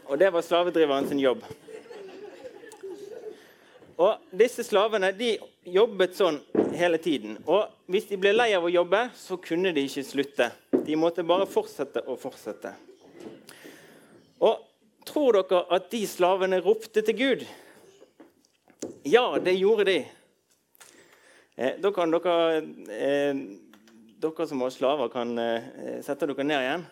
Og 0.10 0.18
det 0.18 0.30
var 0.34 0.42
slavedriveren 0.42 1.08
sin 1.08 1.20
jobb. 1.20 1.44
Og 4.00 4.32
disse 4.32 4.64
slavene 4.64 5.12
de 5.12 5.34
jobbet 5.68 6.16
sånn 6.16 6.40
hele 6.80 6.98
tiden. 6.98 7.36
Og 7.46 7.68
hvis 7.92 8.08
de 8.10 8.18
ble 8.18 8.32
lei 8.34 8.54
av 8.56 8.64
å 8.64 8.72
jobbe, 8.72 9.10
så 9.16 9.38
kunne 9.38 9.74
de 9.76 9.84
ikke 9.86 10.06
slutte. 10.08 10.52
De 10.72 10.96
måtte 10.96 11.26
bare 11.28 11.46
fortsette 11.50 12.06
og 12.08 12.20
fortsette. 12.22 12.72
Og 14.40 14.64
tror 15.06 15.42
dere 15.42 15.66
at 15.76 15.90
de 15.92 16.06
slavene 16.08 16.62
ropte 16.64 17.04
til 17.06 17.18
Gud? 17.20 17.46
Ja, 19.04 19.26
det 19.44 19.58
gjorde 19.60 19.86
de. 19.90 19.98
Eh, 21.60 21.76
da 21.84 21.92
kan 21.92 22.12
dere, 22.16 22.64
eh, 22.88 23.36
dere 24.20 24.48
som 24.48 24.60
var 24.60 24.70
slaver, 24.70 25.08
kan 25.08 25.38
eh, 25.40 26.02
sette 26.04 26.28
dere 26.28 26.44
ned 26.44 26.60
igjen. 26.60 26.86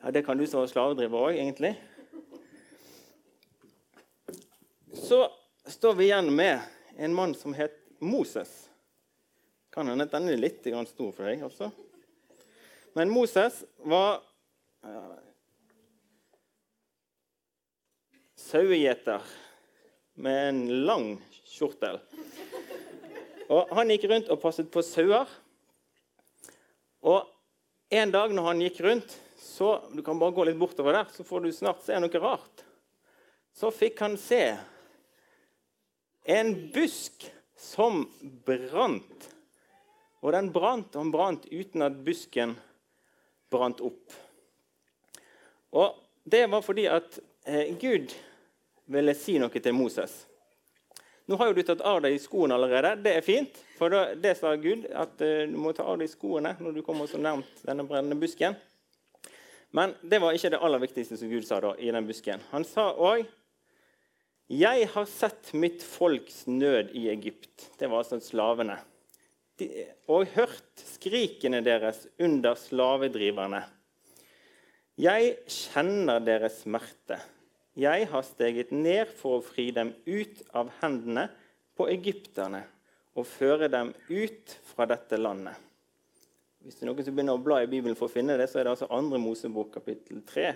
Ja, 0.00 0.10
Det 0.10 0.22
kan 0.24 0.38
du 0.38 0.46
som 0.46 0.62
var 0.62 0.70
slavedriver 0.70 1.20
òg, 1.20 1.36
egentlig. 1.36 1.74
Så 4.94 5.26
står 5.68 5.98
vi 5.98 6.06
igjen 6.08 6.30
med 6.34 6.60
en 6.96 7.14
mann 7.14 7.34
som 7.36 7.52
het 7.54 7.76
Moses. 8.00 8.70
Kan 9.70 9.88
hende 9.88 10.06
den 10.08 10.30
er 10.32 10.40
litt 10.40 10.64
stor 10.64 11.12
for 11.12 11.28
deg 11.28 11.42
også. 11.44 11.68
Men 12.96 13.12
Moses 13.12 13.64
var 13.84 14.22
ja, 14.82 15.02
sauegjeter 18.34 19.28
med 20.16 20.48
en 20.48 20.62
lang 20.88 21.10
kjortel. 21.44 22.00
Og 23.52 23.76
Han 23.76 23.92
gikk 23.92 24.08
rundt 24.08 24.32
og 24.32 24.40
passet 24.40 24.72
på 24.72 24.82
sauer. 24.82 25.28
En 27.88 28.10
dag 28.12 28.34
når 28.34 28.44
han 28.50 28.60
gikk 28.60 28.80
rundt, 28.84 29.14
så 29.40 29.78
du 29.92 30.02
kan 30.04 30.18
bare 30.20 30.34
gå 30.36 30.44
litt 30.44 30.58
bortover 30.60 30.98
der, 30.98 31.12
så 31.14 31.24
får 31.24 31.44
du 31.44 31.52
snart 31.56 31.84
se 31.86 31.96
noe 31.96 32.20
rart. 32.20 32.64
Så 33.56 33.70
fikk 33.72 34.02
han 34.04 34.18
se 34.20 34.42
en 36.28 36.52
busk 36.74 37.24
som 37.56 38.04
brant. 38.44 39.28
Og 40.20 40.34
den 40.34 40.50
brant, 40.52 40.98
og 40.98 41.12
brant 41.14 41.46
uten 41.48 41.86
at 41.86 41.96
busken 42.04 42.56
brant 43.48 43.80
opp. 43.80 44.16
Og 45.72 45.96
det 46.28 46.44
var 46.52 46.64
fordi 46.64 46.84
at 46.92 47.18
eh, 47.48 47.72
Gud 47.80 48.12
ville 48.92 49.14
si 49.16 49.38
noe 49.40 49.62
til 49.62 49.76
Moses. 49.76 50.26
Nå 51.28 51.36
har 51.36 51.50
jo 51.50 51.58
du 51.58 51.62
tatt 51.66 51.84
av 51.84 52.00
deg 52.04 52.16
skoene 52.22 52.56
allerede. 52.56 52.94
Det 53.04 53.12
er 53.18 53.24
fint. 53.24 53.58
For 53.76 53.92
da, 53.92 54.14
det 54.16 54.34
sa 54.38 54.54
Gud, 54.56 54.86
at 54.88 55.20
uh, 55.20 55.44
du 55.50 55.58
må 55.60 55.74
ta 55.76 55.84
av 55.84 55.98
deg 56.00 56.08
skoene 56.10 56.54
når 56.58 56.78
du 56.78 56.84
kommer 56.86 57.10
så 57.10 57.20
nærmt 57.20 57.64
denne 57.68 57.84
brennende 57.88 58.16
busken. 58.18 58.56
Men 59.76 59.92
det 60.00 60.22
var 60.22 60.32
ikke 60.32 60.54
det 60.54 60.62
aller 60.64 60.80
viktigste 60.80 61.18
som 61.20 61.28
Gud 61.28 61.44
sa 61.44 61.60
da 61.60 61.74
i 61.76 61.92
den 61.92 62.08
busken. 62.08 62.40
Han 62.54 62.64
sa 62.64 62.88
òg 62.96 63.26
jeg 64.48 64.86
har 64.94 65.04
sett 65.04 65.50
mitt 65.52 65.82
folks 65.84 66.46
nød 66.48 66.94
i 66.96 67.10
Egypt. 67.12 67.66
Det 67.76 67.84
var 67.84 68.00
altså 68.00 68.16
slavene. 68.24 68.78
De, 69.60 69.66
og 70.08 70.30
hørt 70.32 70.84
skrikene 70.94 71.60
deres 71.60 72.06
under 72.16 72.56
slavedriverne. 72.56 73.60
Jeg 74.96 75.34
kjenner 75.52 76.24
deres 76.24 76.62
smerte. 76.62 77.20
Jeg 77.78 78.08
har 78.10 78.24
steget 78.26 78.72
ned 78.74 79.10
for 79.20 79.38
å 79.38 79.44
fri 79.44 79.68
dem 79.74 79.92
ut 80.08 80.40
av 80.56 80.72
hendene 80.80 81.28
på 81.78 81.86
egypterne 81.92 82.64
og 83.14 83.26
føre 83.26 83.68
dem 83.70 83.92
ut 84.08 84.54
fra 84.72 84.86
dette 84.90 85.18
landet. 85.18 85.54
Hvis 86.58 86.74
det 86.74 86.82
er 86.84 86.90
noen 86.90 87.06
som 87.06 87.14
begynner 87.14 87.38
å 87.38 87.42
bla 87.42 87.60
i 87.62 87.68
Bibelen 87.70 87.94
for 87.98 88.08
å 88.08 88.12
finne 88.12 88.34
det, 88.38 88.48
så 88.50 88.58
er 88.58 88.66
det 88.66 88.72
altså 88.74 88.88
2. 88.90 89.20
Mosebok 89.22 89.70
kapittel 89.76 90.24
3, 90.26 90.48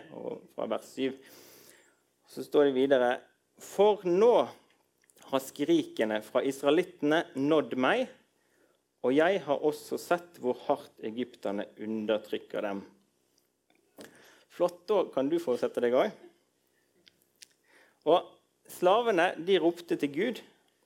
fra 0.57 0.67
vers 0.71 0.88
7. 0.97 1.14
Så 2.26 2.43
står 2.43 2.69
det 2.69 2.75
videre 2.81 3.12
for 3.62 4.02
nå 4.09 4.33
har 5.31 5.45
skrikene 5.45 6.19
fra 6.26 6.43
israelittene 6.45 7.23
nådd 7.38 7.79
meg, 7.81 8.09
og 9.07 9.14
jeg 9.14 9.38
har 9.47 9.62
også 9.71 9.99
sett 9.99 10.43
hvor 10.43 10.59
hardt 10.67 11.07
egypterne 11.07 11.69
undertrykker 11.87 12.67
dem. 12.67 12.83
Flott. 14.52 14.83
Da 14.91 15.07
kan 15.14 15.31
du 15.31 15.38
få 15.41 15.55
sette 15.59 15.81
deg 15.83 15.95
òg. 15.97 16.11
Og 18.09 18.27
slavene 18.71 19.33
de 19.47 19.59
ropte 19.63 19.97
til 19.99 20.13
Gud, 20.15 20.41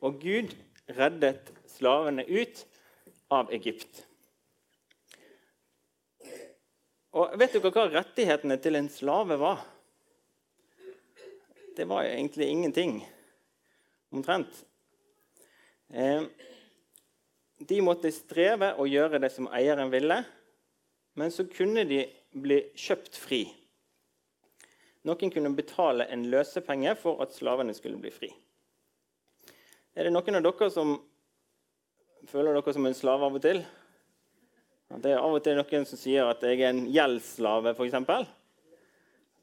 og 0.04 0.20
Gud 0.20 0.52
reddet 0.98 1.52
slavene 1.70 2.26
ut 2.28 2.62
av 3.32 3.50
Egypt. 3.54 4.04
Og 7.16 7.32
Vet 7.40 7.56
dere 7.56 7.72
hva 7.72 7.86
rettighetene 7.88 8.58
til 8.60 8.76
en 8.76 8.90
slave 8.92 9.38
var? 9.40 9.62
Det 11.76 11.84
var 11.88 12.04
jo 12.04 12.12
egentlig 12.12 12.48
ingenting, 12.48 12.98
omtrent. 14.12 14.52
Eh, 15.92 16.24
de 17.56 17.80
måtte 17.84 18.12
streve 18.12 18.74
og 18.76 18.88
gjøre 18.92 19.20
det 19.22 19.30
som 19.32 19.48
eieren 19.52 19.92
ville, 19.92 20.22
men 21.16 21.32
så 21.32 21.46
kunne 21.48 21.86
de 21.88 22.02
bli 22.36 22.60
kjøpt 22.76 23.16
fri. 23.16 23.46
Noen 25.06 25.30
kunne 25.30 25.54
betale 25.54 26.08
en 26.10 26.24
løsepenge 26.32 26.96
for 26.98 27.22
at 27.22 27.34
slavene 27.34 27.74
skulle 27.76 28.00
bli 28.02 28.10
fri. 28.10 28.30
Er 29.94 30.08
det 30.08 30.12
noen 30.12 30.40
av 30.40 30.42
dere 30.44 30.70
som 30.74 30.96
føler 32.26 32.56
dere 32.56 32.74
som 32.74 32.88
en 32.88 32.96
slave 32.96 33.28
av 33.28 33.36
og 33.38 33.44
til? 33.44 33.62
Det 35.02 35.12
er 35.12 35.22
av 35.22 35.34
og 35.34 35.44
til 35.46 35.56
noen 35.58 35.86
som 35.86 35.98
sier 35.98 36.26
at 36.26 36.42
jeg 36.42 36.58
er 36.60 36.72
en 36.72 36.84
gjeldsslave, 36.90 37.72
f.eks. 37.74 38.34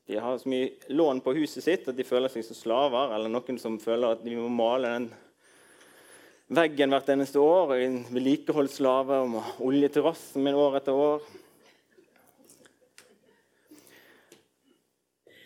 De 0.07 0.19
har 0.19 0.37
så 0.37 0.49
mye 0.51 0.91
lån 0.91 1.21
på 1.23 1.33
huset 1.37 1.63
sitt 1.63 1.87
at 1.87 1.95
de 1.95 2.03
føler 2.03 2.31
seg 2.31 2.43
som 2.43 2.57
slaver. 2.59 3.13
Eller 3.15 3.31
noen 3.31 3.59
som 3.59 3.79
føler 3.79 4.17
at 4.17 4.23
de 4.25 4.35
må 4.35 4.49
male 4.51 4.91
den 4.97 5.07
veggen 6.51 6.91
hvert 6.91 7.11
eneste 7.13 7.39
år. 7.39 7.71
En 7.79 8.01
vedlikeholdsslave 8.11 9.21
og 9.23 9.63
olje 9.63 9.93
terrassen 9.95 10.43
min 10.43 10.59
år 10.59 10.81
etter 10.81 10.99
år. 11.05 11.23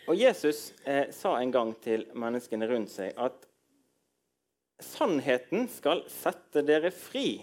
Og 0.08 0.16
Jesus 0.16 0.70
eh, 0.88 1.10
sa 1.12 1.34
en 1.36 1.52
gang 1.52 1.74
til 1.84 2.06
menneskene 2.16 2.68
rundt 2.70 2.92
seg 2.94 3.16
at 3.20 3.44
sannheten 4.80 5.66
skal 5.68 6.04
sette 6.08 6.62
dere 6.64 6.90
fri. 6.94 7.42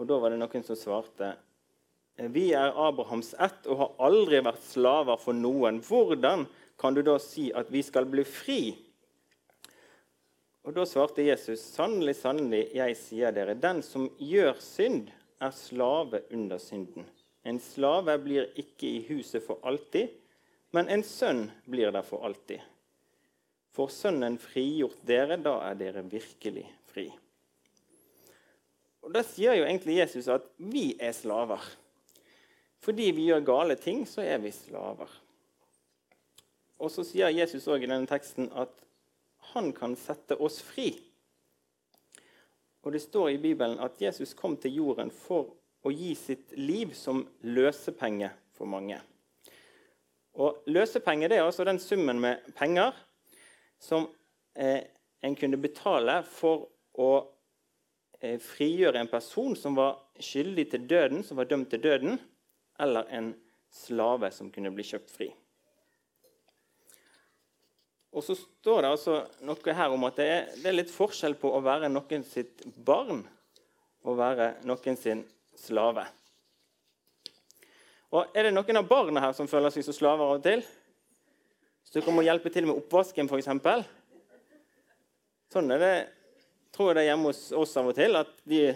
Og 0.00 0.08
da 0.08 0.18
var 0.18 0.32
det 0.32 0.40
noen 0.40 0.66
som 0.66 0.78
svarte 0.78 1.34
vi 2.28 2.50
er 2.52 2.74
Abrahams 2.76 3.32
ett 3.40 3.64
og 3.70 3.78
har 3.80 3.92
aldri 4.10 4.42
vært 4.44 4.64
slaver 4.66 5.16
for 5.20 5.36
noen. 5.36 5.78
Hvordan 5.80 6.44
kan 6.80 6.96
du 6.96 7.00
da 7.06 7.16
si 7.22 7.48
at 7.56 7.70
vi 7.72 7.80
skal 7.84 8.08
bli 8.10 8.26
fri? 8.28 8.60
Og 10.68 10.74
Da 10.76 10.84
svarte 10.84 11.24
Jesus, 11.24 11.62
sannelig, 11.72 12.18
sannelig, 12.20 12.66
jeg 12.76 12.96
sier 13.00 13.32
dere, 13.32 13.54
den 13.56 13.80
som 13.82 14.10
gjør 14.20 14.58
synd, 14.60 15.08
er 15.40 15.54
slave 15.56 16.20
under 16.36 16.60
synden. 16.60 17.06
En 17.44 17.60
slave 17.62 18.16
blir 18.20 18.50
ikke 18.60 18.88
i 18.88 19.04
huset 19.08 19.44
for 19.44 19.62
alltid, 19.66 20.10
men 20.76 20.90
en 20.92 21.02
sønn 21.06 21.46
blir 21.70 21.92
der 21.94 22.04
for 22.06 22.26
alltid. 22.26 22.60
For 23.74 23.90
Sønnen 23.92 24.36
frigjort 24.42 24.98
dere, 25.06 25.38
da 25.40 25.56
er 25.70 25.78
dere 25.78 26.04
virkelig 26.04 26.66
fri. 26.90 27.06
Og 29.00 29.14
Da 29.14 29.22
sier 29.24 29.56
jo 29.56 29.64
egentlig 29.64 29.96
Jesus 29.98 30.28
at 30.28 30.44
vi 30.58 30.92
er 31.00 31.14
slaver. 31.16 31.62
Fordi 32.80 33.10
vi 33.16 33.28
gjør 33.28 33.44
gale 33.44 33.76
ting, 33.76 34.04
så 34.08 34.22
er 34.24 34.38
vi 34.42 34.52
slaver. 34.52 35.08
Og 36.80 36.90
så 36.92 37.04
sier 37.04 37.32
Jesus 37.32 37.66
også 37.66 37.80
i 37.82 37.88
denne 37.88 38.08
teksten 38.08 38.50
at 38.56 38.72
han 39.52 39.72
kan 39.76 39.96
sette 39.98 40.36
oss 40.40 40.60
fri. 40.64 40.92
Og 42.84 42.92
det 42.92 43.02
står 43.04 43.34
i 43.34 43.40
Bibelen 43.40 43.80
at 43.84 44.00
Jesus 44.00 44.32
kom 44.36 44.56
til 44.56 44.78
jorden 44.80 45.10
for 45.12 45.50
å 45.82 45.92
gi 45.92 46.14
sitt 46.18 46.52
liv 46.58 46.92
som 46.96 47.22
løsepenge 47.46 48.30
for 48.56 48.68
mange. 48.68 49.00
Og 50.40 50.62
Løsepenge 50.70 51.28
det 51.28 51.40
er 51.40 51.46
altså 51.46 51.66
den 51.66 51.80
summen 51.82 52.20
med 52.22 52.44
penger 52.56 52.94
som 53.80 54.06
eh, 54.54 54.86
en 55.24 55.36
kunne 55.36 55.58
betale 55.60 56.20
for 56.28 56.68
å 57.00 57.10
eh, 58.20 58.38
frigjøre 58.40 59.00
en 59.00 59.10
person 59.10 59.56
som 59.58 59.76
var 59.78 59.98
skyldig 60.20 60.68
til 60.70 60.86
døden, 60.88 61.24
som 61.24 61.40
var 61.40 61.48
dømt 61.50 61.70
til 61.72 61.82
døden, 61.82 62.20
eller 62.80 63.08
en 63.10 63.32
slave 63.72 64.30
som 64.34 64.50
kunne 64.52 64.72
bli 64.74 64.86
kjøpt 64.86 65.12
fri. 65.12 65.30
Og 68.10 68.24
så 68.26 68.34
står 68.34 68.82
det 68.82 68.90
altså 68.90 69.18
noe 69.46 69.74
her 69.76 69.92
om 69.94 70.06
at 70.08 70.16
det 70.18 70.26
er, 70.26 70.48
det 70.58 70.70
er 70.70 70.78
litt 70.80 70.90
forskjell 70.90 71.36
på 71.38 71.52
å 71.54 71.60
være 71.62 71.90
noen 71.92 72.24
sitt 72.26 72.64
barn 72.86 73.22
og 74.02 74.16
være 74.18 74.54
noen 74.66 74.98
sin 74.98 75.22
slave. 75.60 76.06
Og 78.10 78.34
Er 78.34 78.48
det 78.48 78.54
noen 78.54 78.80
av 78.80 78.88
barna 78.90 79.22
her 79.22 79.34
som 79.36 79.48
føler 79.48 79.70
seg 79.70 79.86
som 79.86 79.94
slaver 79.94 80.26
av 80.26 80.38
og 80.40 80.44
til? 80.44 80.64
Hvis 81.80 81.94
dere 81.94 82.14
må 82.14 82.24
hjelpe 82.26 82.50
til 82.50 82.66
med 82.66 82.80
oppvasken, 82.80 83.30
f.eks. 83.30 83.50
Sånn 85.50 85.70
er 85.74 85.82
det 85.82 85.94
tror 86.74 86.90
jeg 86.90 86.96
det 86.96 87.02
er 87.02 87.10
hjemme 87.10 87.30
hos 87.30 87.42
oss 87.56 87.76
av 87.78 87.90
og 87.90 87.96
til. 87.98 88.16
at 88.16 88.30
de, 88.48 88.74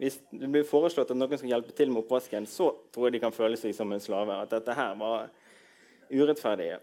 Hvis 0.00 0.20
det 0.32 0.48
blir 0.48 0.64
foreslått 0.64 1.10
at 1.12 1.18
noen 1.18 1.36
skal 1.38 1.52
hjelpe 1.52 1.74
til 1.76 1.90
med 1.92 2.04
oppvasken, 2.04 2.46
så 2.48 2.70
tror 2.92 3.08
jeg 3.08 3.18
de 3.18 3.24
kan 3.24 3.36
føle 3.36 3.58
seg 3.60 3.74
som 3.76 3.92
en 3.92 4.00
slave. 4.00 4.36
At 4.36 4.52
dette 4.54 4.76
her 4.76 4.94
var 4.96 5.28
urettferdig. 6.10 6.78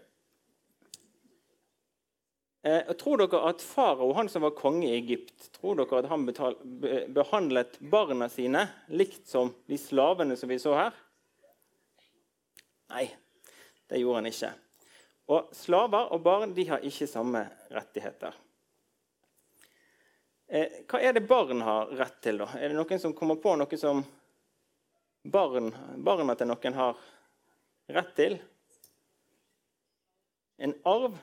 Eh, 2.68 2.92
tror 2.92 3.18
dere 3.22 3.38
at 3.48 3.62
farao, 3.62 4.12
han 4.12 4.28
som 4.28 4.42
var 4.42 4.50
konge 4.50 4.88
i 4.88 4.96
Egypt, 4.98 5.52
tror 5.54 5.78
dere 5.78 6.02
at 6.02 6.08
han 6.10 6.24
betal, 6.26 6.56
behandlet 7.14 7.78
barna 7.80 8.26
sine 8.28 8.66
likt 8.92 9.28
som 9.30 9.54
de 9.70 9.78
slavene 9.80 10.36
som 10.36 10.50
vi 10.50 10.58
så 10.60 10.74
her? 10.76 10.98
Nei, 12.92 13.06
det 13.88 14.00
gjorde 14.02 14.20
han 14.20 14.28
ikke. 14.28 14.50
Og 15.32 15.54
slaver 15.56 16.12
og 16.12 16.20
barn 16.26 16.52
de 16.56 16.66
har 16.68 16.84
ikke 16.84 17.08
samme 17.08 17.46
rettigheter. 17.72 18.36
Eh, 20.48 20.84
hva 20.90 21.00
er 21.04 21.16
det 21.16 21.24
barn 21.30 21.64
har 21.64 21.94
rett 22.02 22.20
til, 22.24 22.42
da? 22.42 22.50
Er 22.58 22.68
det 22.68 22.76
noen 22.76 23.00
som 23.00 23.16
kommer 23.16 23.40
på 23.40 23.54
noe 23.56 23.80
som 23.80 24.04
barn, 25.24 25.72
barna 26.04 26.36
til 26.36 26.52
noen 26.52 26.78
har 26.82 27.08
rett 27.96 28.14
til? 28.18 28.38
En 30.58 30.76
arv? 30.84 31.16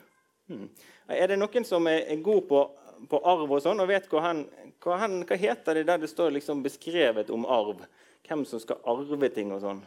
Hmm. 0.46 0.68
Er 1.10 1.28
det 1.28 1.38
noen 1.40 1.64
som 1.66 1.86
er, 1.90 2.04
er 2.12 2.22
god 2.22 2.44
på, 2.48 2.62
på, 3.10 3.20
arv 3.26 3.50
og 3.50 3.62
sånn, 3.62 3.82
og 3.82 3.90
vet 3.90 4.06
hva, 4.10 4.22
han, 4.28 4.44
hva, 4.82 4.98
han, 5.02 5.20
hva 5.26 5.38
heter 5.38 5.80
det 5.80 5.86
der 5.88 6.02
det 6.02 6.10
står 6.10 6.34
liksom 6.36 6.62
beskrevet 6.64 7.30
om 7.34 7.46
arv? 7.50 7.82
Hvem 8.26 8.44
som 8.46 8.62
skal 8.62 8.82
arve 8.90 9.30
ting 9.34 9.52
og 9.54 9.62
sånn? 9.62 9.82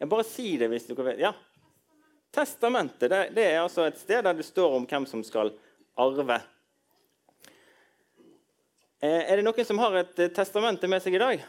Jeg 0.00 0.08
bare 0.08 0.24
si 0.24 0.54
det 0.60 0.70
hvis 0.72 0.88
dere 0.88 1.10
vet. 1.10 1.20
Ja. 1.20 1.34
Testamentet 2.32 3.10
det, 3.10 3.20
det, 3.36 3.44
er 3.50 3.62
altså 3.64 3.84
et 3.88 3.98
sted 4.00 4.22
der 4.24 4.36
det 4.36 4.46
står 4.46 4.78
om 4.78 4.86
hvem 4.88 5.06
som 5.08 5.24
skal 5.26 5.52
arve. 6.00 6.38
Eh, 9.00 9.22
er 9.32 9.40
det 9.40 9.44
noen 9.44 9.66
som 9.66 9.80
har 9.80 9.96
et 10.00 10.20
eh, 10.20 10.32
testamente 10.32 10.88
med 10.88 11.04
seg 11.04 11.16
i 11.16 11.22
dag? 11.22 11.44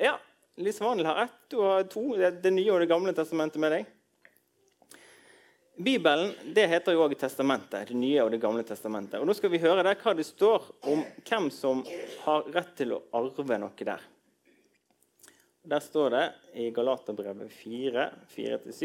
Ja. 0.00 0.18
Liss 0.60 0.80
Vanel 0.80 1.06
har 1.08 1.22
ett, 1.22 1.36
du 1.48 1.60
har 1.64 1.86
to. 1.88 2.02
Det, 2.20 2.34
det 2.44 2.52
nye 2.52 2.72
og 2.72 2.82
det 2.82 2.88
gamle 2.90 3.14
testamentet 3.16 3.60
med 3.62 3.72
deg. 3.72 3.88
Bibelen 5.80 6.34
det 6.54 6.66
heter 6.68 6.92
jo 6.92 7.06
òg 7.06 7.14
Testamentet. 7.16 7.88
Det 7.88 7.96
nye 7.96 8.20
og 8.20 8.30
det 8.34 8.40
gamle 8.42 8.64
testamentet. 8.68 9.16
Og 9.20 9.28
Nå 9.28 9.32
skal 9.36 9.52
vi 9.52 9.60
høre 9.62 9.84
der 9.86 9.96
hva 9.96 10.12
det 10.16 10.26
står 10.28 10.66
om 10.92 11.04
hvem 11.24 11.46
som 11.54 11.80
har 12.26 12.48
rett 12.52 12.74
til 12.76 12.92
å 12.96 12.98
arve 13.16 13.56
noe 13.62 13.86
der. 13.86 14.02
Der 15.70 15.80
står 15.84 16.12
det 16.12 16.26
i 16.60 16.66
Galaterbrevet 16.74 17.52
4, 17.52 18.04
4-7 18.32 18.84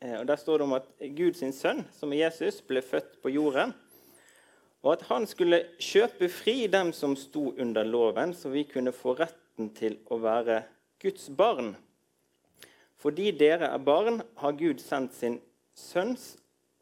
eh, 0.00 0.18
og 0.18 0.26
Der 0.28 0.40
står 0.40 0.58
det 0.58 0.66
om 0.66 0.76
at 0.76 0.90
Guds 1.16 1.42
sønn, 1.56 1.84
som 1.96 2.12
er 2.12 2.26
Jesus, 2.26 2.60
ble 2.64 2.84
født 2.84 3.16
på 3.24 3.32
jorden. 3.32 3.72
Og 4.82 4.96
at 4.96 5.06
han 5.08 5.28
skulle 5.30 5.62
kjøpe 5.80 6.28
fri 6.32 6.66
dem 6.68 6.92
som 6.96 7.14
sto 7.16 7.52
under 7.60 7.86
loven, 7.88 8.34
så 8.34 8.50
vi 8.52 8.64
kunne 8.68 8.92
få 8.92 9.14
retten 9.20 9.70
til 9.76 10.00
å 10.10 10.18
være 10.20 10.62
Guds 11.00 11.28
barn. 11.36 11.72
Fordi 13.02 13.32
dere 13.34 13.72
er 13.74 13.82
barn, 13.82 14.20
har 14.38 14.54
Gud 14.54 14.80
sendt 14.82 15.16
sin 15.18 15.40
sønns 15.74 16.36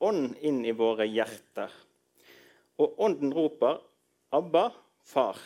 ånd 0.04 0.34
inn 0.44 0.60
i 0.68 0.74
våre 0.76 1.06
hjerter. 1.08 1.72
Og 2.80 3.00
ånden 3.00 3.32
roper, 3.32 3.80
'Abba, 4.32 4.70
far'. 5.04 5.40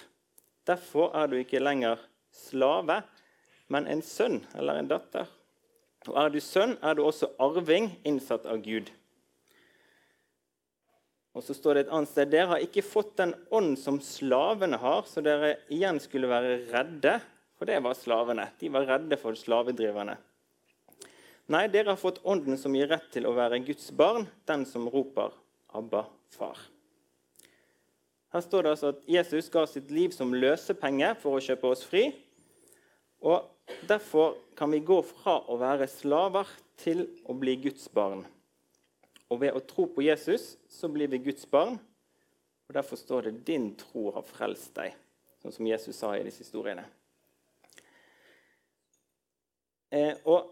Derfor 0.67 1.15
er 1.15 1.27
du 1.27 1.37
ikke 1.37 1.63
lenger 1.63 1.99
slave, 2.33 3.03
men 3.69 3.87
en 3.87 4.03
sønn 4.03 4.45
eller 4.55 4.81
en 4.81 4.89
datter. 4.89 5.31
Og 6.09 6.17
er 6.21 6.29
du 6.29 6.41
sønn, 6.41 6.77
er 6.83 6.95
du 6.95 7.05
også 7.05 7.31
arving, 7.39 7.91
innsatt 8.05 8.47
av 8.47 8.61
Gud. 8.65 8.91
Og 11.35 11.43
så 11.43 11.55
står 11.57 11.75
det 11.75 11.87
et 11.87 11.95
annet 11.97 12.11
sted 12.11 12.31
Dere 12.31 12.53
har 12.53 12.63
ikke 12.63 12.85
fått 12.87 13.17
den 13.19 13.35
ånd 13.51 13.79
som 13.81 13.99
slavene 14.05 14.79
har, 14.79 15.03
så 15.09 15.23
dere 15.25 15.57
igjen 15.73 15.99
skulle 16.03 16.31
være 16.31 16.61
redde. 16.71 17.19
For 17.59 17.71
det 17.71 17.81
var 17.83 17.95
slavene. 17.95 18.49
De 18.59 18.71
var 18.75 18.87
redde 18.87 19.19
for 19.19 19.39
slavedriverne. 19.39 20.17
Nei, 21.47 21.67
dere 21.69 21.93
har 21.93 22.01
fått 22.01 22.23
ånden 22.25 22.57
som 22.57 22.73
gir 22.77 22.89
rett 22.89 23.11
til 23.13 23.27
å 23.29 23.35
være 23.37 23.61
Guds 23.67 23.91
barn, 23.93 24.25
den 24.49 24.65
som 24.65 24.89
roper 24.89 25.33
'Abba, 25.69 26.07
far'. 26.31 26.71
Her 28.33 28.41
står 28.41 28.63
det 28.63 28.71
altså 28.71 28.89
at 28.89 29.03
Jesus 29.09 29.49
ga 29.49 29.67
sitt 29.67 29.91
liv 29.91 30.11
som 30.11 30.33
løsepenge 30.33 31.15
for 31.21 31.37
å 31.37 31.43
kjøpe 31.45 31.69
oss 31.71 31.85
fri. 31.85 32.13
Og 33.21 33.51
Derfor 33.89 34.37
kan 34.57 34.71
vi 34.71 34.81
gå 34.85 35.03
fra 35.03 35.39
å 35.49 35.57
være 35.57 35.87
slaver 35.89 36.49
til 36.77 37.07
å 37.25 37.33
bli 37.33 37.57
Guds 37.57 37.89
barn. 37.89 38.27
Og 39.33 39.41
ved 39.41 39.57
å 39.57 39.63
tro 39.65 39.87
på 39.87 40.05
Jesus 40.05 40.59
så 40.69 40.89
blir 40.93 41.09
vi 41.09 41.19
Guds 41.19 41.47
barn. 41.49 41.79
Og 42.69 42.75
Derfor 42.75 42.97
står 42.97 43.23
det 43.23 43.45
'din 43.45 43.75
tro 43.77 44.11
har 44.11 44.23
frelst 44.23 44.75
deg', 44.75 44.95
sånn 45.43 45.53
som 45.53 45.67
Jesus 45.67 45.97
sa 45.97 46.13
i 46.17 46.23
disse 46.23 46.45
historiene. 46.45 46.85
Eh, 49.91 50.15
og 50.25 50.51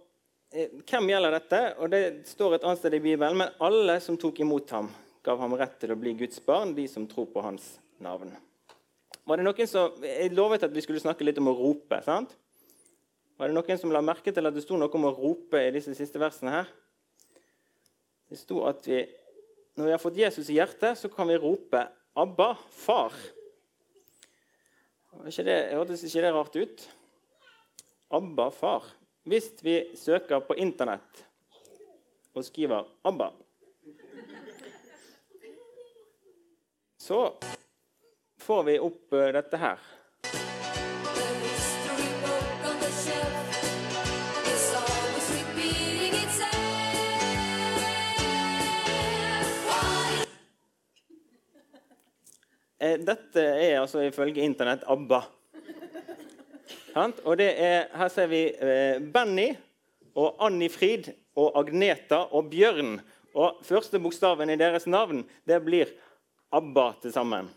Hvem 0.52 1.08
gjelder 1.08 1.32
dette? 1.32 1.60
Og 1.80 1.90
Det 1.90 2.02
står 2.28 2.58
et 2.58 2.64
annet 2.66 2.80
sted 2.82 2.94
i 2.98 3.00
Bibelen. 3.00 3.38
Men 3.40 3.54
alle 3.64 3.96
som 4.04 4.18
tok 4.20 4.42
imot 4.44 4.70
ham, 4.76 4.90
gav 5.24 5.40
ham 5.40 5.54
rett 5.56 5.78
til 5.80 5.94
å 5.94 5.96
bli 5.96 6.12
Guds 6.18 6.42
barn, 6.44 6.74
de 6.76 6.84
som 6.90 7.06
tror 7.08 7.30
på 7.32 7.44
hans 7.44 7.78
navn. 8.02 8.34
Var 9.24 9.38
det 9.38 9.46
noen 9.46 9.68
som, 9.70 9.96
Jeg 10.02 10.34
lovet 10.34 10.66
at 10.66 10.74
vi 10.74 10.82
skulle 10.84 11.00
snakke 11.00 11.24
litt 11.24 11.38
om 11.38 11.48
å 11.48 11.56
rope. 11.56 12.02
sant? 12.04 12.36
Var 13.38 13.48
det 13.48 13.54
noen 13.54 13.78
som 13.78 13.90
la 13.90 14.02
merke 14.04 14.32
til 14.32 14.46
at 14.46 14.54
det 14.54 14.62
sto 14.62 14.76
noe 14.76 14.92
om 14.92 15.08
å 15.08 15.16
rope 15.16 15.56
i 15.56 15.72
disse 15.72 15.94
siste 15.94 16.18
versene 16.18 16.50
her? 16.50 16.68
Det 18.28 18.38
sto 18.38 18.64
at 18.66 18.84
vi, 18.86 19.06
når 19.76 19.84
vi 19.84 19.90
har 19.90 19.98
fått 20.02 20.16
Jesus 20.16 20.50
i 20.50 20.58
hjertet, 20.58 20.98
så 20.98 21.08
kan 21.08 21.28
vi 21.28 21.36
rope 21.36 21.88
'Abba, 22.14 22.58
far'. 22.68 23.32
Ikke 25.26 25.44
det, 25.44 25.72
hørtes 25.72 26.04
ikke 26.04 26.22
det 26.22 26.34
rart 26.34 26.56
ut? 26.56 26.88
Abba, 28.10 28.50
far. 28.50 28.82
Hvis 29.22 29.52
vi 29.62 29.76
søker 29.94 30.40
på 30.42 30.54
Internett 30.58 31.24
og 32.34 32.44
skriver 32.44 32.88
'Abba', 33.04 33.32
så 36.98 37.34
får 38.38 38.62
vi 38.62 38.78
opp 38.78 39.12
eh, 39.12 39.32
dette 39.32 39.56
her. 39.56 39.78
Eh, 52.82 52.98
dette 52.98 53.40
er 53.40 53.80
altså 53.80 54.02
ifølge 54.02 54.42
Internett 54.42 54.82
ABBA. 54.86 55.22
Og 56.94 57.36
det 57.40 57.50
er, 57.56 57.88
Her 57.96 58.08
ser 58.12 58.28
vi 58.28 58.44
eh, 58.52 59.00
Benny 59.00 59.52
og 60.14 60.36
Anni 60.44 60.68
Frid 60.68 61.08
og 61.36 61.56
Agneta 61.58 62.26
og 62.30 62.50
Bjørn. 62.52 62.98
Og 63.34 63.62
Første 63.64 64.00
bokstaven 64.02 64.52
i 64.52 64.58
deres 64.60 64.86
navn 64.86 65.22
det 65.48 65.62
blir 65.64 65.92
ABBA 66.52 66.88
til 67.02 67.14
sammen. 67.14 67.48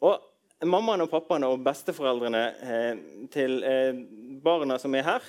Og 0.00 0.30
Mammaen 0.64 1.02
og 1.04 1.10
pappaen 1.12 1.44
og 1.44 1.60
besteforeldrene 1.64 2.44
eh, 2.64 3.02
til 3.32 3.58
barna 4.44 4.78
som 4.80 4.94
er 4.96 5.04
her, 5.04 5.26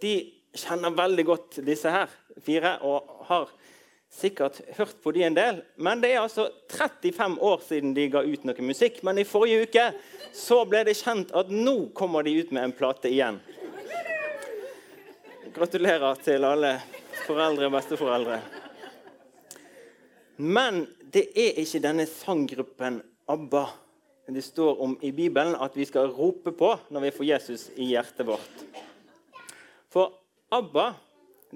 de 0.00 0.14
kjenner 0.56 0.94
veldig 0.96 1.24
godt 1.28 1.58
disse 1.66 1.90
her 1.92 2.08
fire 2.44 2.78
og 2.86 3.26
har 3.28 3.50
sikkert 4.12 4.60
hørt 4.76 4.96
på 5.02 5.12
de 5.12 5.24
en 5.26 5.36
del. 5.36 5.62
Men 5.76 6.02
det 6.02 6.12
er 6.12 6.22
altså 6.22 6.48
35 6.72 7.38
år 7.44 7.62
siden 7.66 7.94
de 7.96 8.08
ga 8.12 8.22
ut 8.24 8.46
noe 8.48 8.66
musikk. 8.66 9.02
Men 9.06 9.20
i 9.20 9.26
forrige 9.28 9.68
uke 9.68 9.86
så 10.36 10.62
ble 10.68 10.84
det 10.88 10.96
kjent 10.98 11.34
at 11.36 11.50
nå 11.52 11.90
kommer 11.96 12.26
de 12.26 12.36
ut 12.40 12.52
med 12.54 12.68
en 12.68 12.76
plate 12.76 13.10
igjen. 13.12 13.40
Gratulerer 15.54 16.22
til 16.22 16.44
alle 16.46 16.76
foreldre 17.24 17.68
og 17.68 17.76
besteforeldre. 17.76 18.40
Men 20.38 20.84
det 21.12 21.28
er 21.34 21.58
ikke 21.60 21.82
denne 21.82 22.06
sanggruppen 22.06 23.02
ABBA 23.28 23.66
det 24.28 24.42
står 24.44 24.80
om 24.84 24.98
i 25.00 25.08
Bibelen 25.12 25.54
at 25.56 25.76
vi 25.76 25.86
skal 25.88 26.10
rope 26.12 26.52
på 26.52 26.74
når 26.92 27.06
vi 27.06 27.12
får 27.16 27.26
Jesus 27.30 27.62
i 27.80 27.86
hjertet 27.94 28.26
vårt. 28.28 28.64
For 29.88 30.12
ABBA 30.52 30.90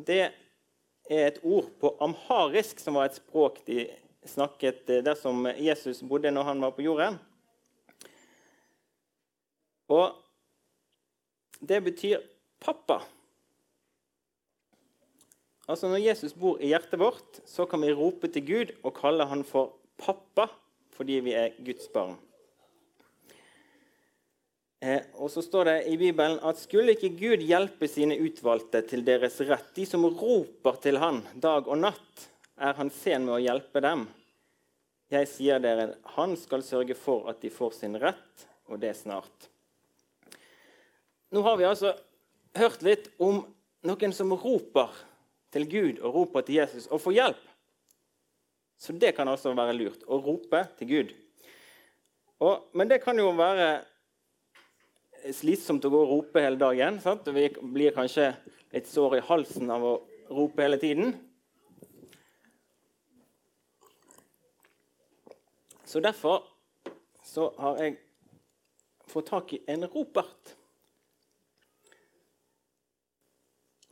det 0.08 0.22
er 1.10 1.26
et 1.26 1.40
ord 1.42 1.68
på 1.80 1.92
amharisk, 2.00 2.80
som 2.80 2.98
var 2.98 3.10
et 3.10 3.18
språk 3.18 3.60
de 3.66 3.86
snakket 4.28 4.86
der 4.86 5.16
som 5.18 5.46
Jesus 5.58 6.02
bodde 6.06 6.30
når 6.30 6.46
han 6.50 6.62
var 6.62 6.74
på 6.76 6.84
jorden. 6.86 7.18
Og 9.90 10.14
det 11.60 11.82
betyr 11.84 12.22
pappa. 12.62 13.02
Altså 15.68 15.88
Når 15.88 16.02
Jesus 16.02 16.34
bor 16.34 16.58
i 16.58 16.72
hjertet 16.72 16.98
vårt, 16.98 17.40
så 17.46 17.66
kan 17.66 17.82
vi 17.82 17.92
rope 17.94 18.28
til 18.28 18.46
Gud 18.46 18.72
og 18.82 18.96
kalle 18.98 19.26
han 19.26 19.44
for 19.46 19.76
pappa 19.98 20.48
fordi 20.92 21.20
vi 21.24 21.32
er 21.32 21.54
Guds 21.64 21.88
barn. 21.94 22.18
Eh, 24.82 25.02
og 25.14 25.30
så 25.30 25.44
står 25.46 25.68
det 25.68 25.76
i 25.92 25.96
Bibelen 25.96 26.40
at 26.42 26.58
skulle 26.58 26.96
ikke 26.96 27.12
Gud 27.14 27.42
hjelpe 27.46 27.86
sine 27.86 28.16
utvalgte 28.18 28.80
til 28.90 29.04
deres 29.06 29.36
rett, 29.46 29.68
de 29.76 29.84
som 29.86 30.02
roper 30.08 30.80
til 30.82 30.98
Han 30.98 31.20
dag 31.38 31.68
og 31.70 31.78
natt, 31.78 32.24
er 32.58 32.74
Han 32.74 32.90
sen 32.90 33.28
med 33.28 33.36
å 33.36 33.42
hjelpe 33.44 33.82
dem. 33.84 34.08
Jeg 35.12 35.28
sier 35.30 35.62
dere, 35.62 36.00
Han 36.16 36.34
skal 36.40 36.66
sørge 36.66 36.96
for 36.98 37.30
at 37.30 37.38
de 37.44 37.52
får 37.54 37.76
sin 37.78 37.94
rett, 37.94 38.48
og 38.66 38.80
det 38.82 38.96
snart. 38.98 39.46
Nå 41.30 41.44
har 41.46 41.56
vi 41.60 41.68
altså 41.68 41.94
hørt 42.58 42.82
litt 42.82 43.06
om 43.22 43.38
noen 43.86 44.12
som 44.12 44.34
roper 44.34 44.90
til 45.54 45.68
Gud 45.70 46.02
og 46.02 46.18
roper 46.18 46.42
til 46.48 46.58
Jesus 46.58 46.90
og 46.90 47.04
får 47.06 47.18
hjelp. 47.20 47.46
Så 48.82 48.98
det 48.98 49.14
kan 49.14 49.30
også 49.30 49.54
være 49.54 49.78
lurt 49.78 50.02
å 50.10 50.18
rope 50.18 50.66
til 50.80 50.90
Gud. 50.90 51.16
Og, 52.42 52.66
men 52.74 52.90
det 52.90 52.98
kan 53.04 53.14
jo 53.14 53.30
være 53.38 53.70
slitsomt 55.30 55.84
å 55.86 55.90
gå 55.92 56.00
og 56.02 56.10
rope 56.10 56.42
hele 56.42 56.58
dagen. 56.58 56.98
Sant? 57.02 57.28
Vi 57.30 57.46
blir 57.74 57.94
kanskje 57.94 58.32
litt 58.72 58.88
sår 58.90 59.18
i 59.20 59.26
halsen 59.28 59.70
av 59.70 59.84
å 59.86 59.92
rope 60.32 60.64
hele 60.64 60.80
tiden. 60.82 61.14
Så 65.86 66.00
derfor 66.00 66.42
så 67.22 67.50
har 67.60 67.78
jeg 67.84 67.98
fått 69.12 69.28
tak 69.28 69.52
i 69.52 69.62
en 69.70 69.84
ropert. 69.92 70.56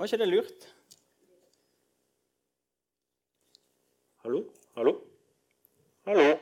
Var 0.00 0.08
ikke 0.08 0.22
det 0.22 0.30
lurt? 0.30 0.68
Hallo? 4.24 4.46
Hallo? 4.76 4.96
Hallo? 6.08 6.39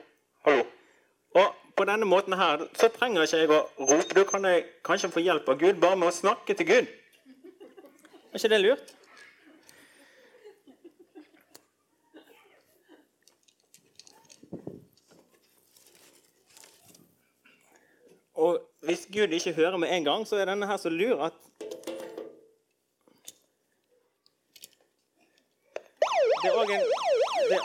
På 1.79 1.85
denne 1.85 2.07
måten 2.07 2.35
her 2.35 2.65
så 2.75 2.89
trenger 2.91 3.23
ikke 3.23 3.39
jeg 3.39 3.51
å 3.55 3.59
rope. 3.79 4.15
Da 4.17 4.23
kan 4.27 4.47
jeg 4.49 4.65
kanskje 4.83 5.13
få 5.15 5.23
hjelp 5.23 5.47
av 5.47 5.61
Gud 5.61 5.77
bare 5.79 5.99
med 6.01 6.11
å 6.11 6.15
snakke 6.17 6.57
til 6.59 6.67
Gud. 6.67 6.89
Er 8.33 8.41
ikke 8.41 8.51
det 8.51 8.59
lurt? 8.65 8.95
Og 18.35 18.59
hvis 18.83 19.07
Gud 19.15 19.39
ikke 19.39 19.53
hører 19.53 19.79
med 19.79 19.95
en 19.95 20.11
gang, 20.11 20.27
så 20.27 20.43
er 20.43 20.51
denne 20.51 20.67
her 20.67 20.83
så 20.83 20.91
lur 20.91 21.23
at 21.31 21.39
Det 26.43 26.51
er 26.51 26.59
òg 26.59 26.71
en 26.71 26.85
det, 27.51 27.63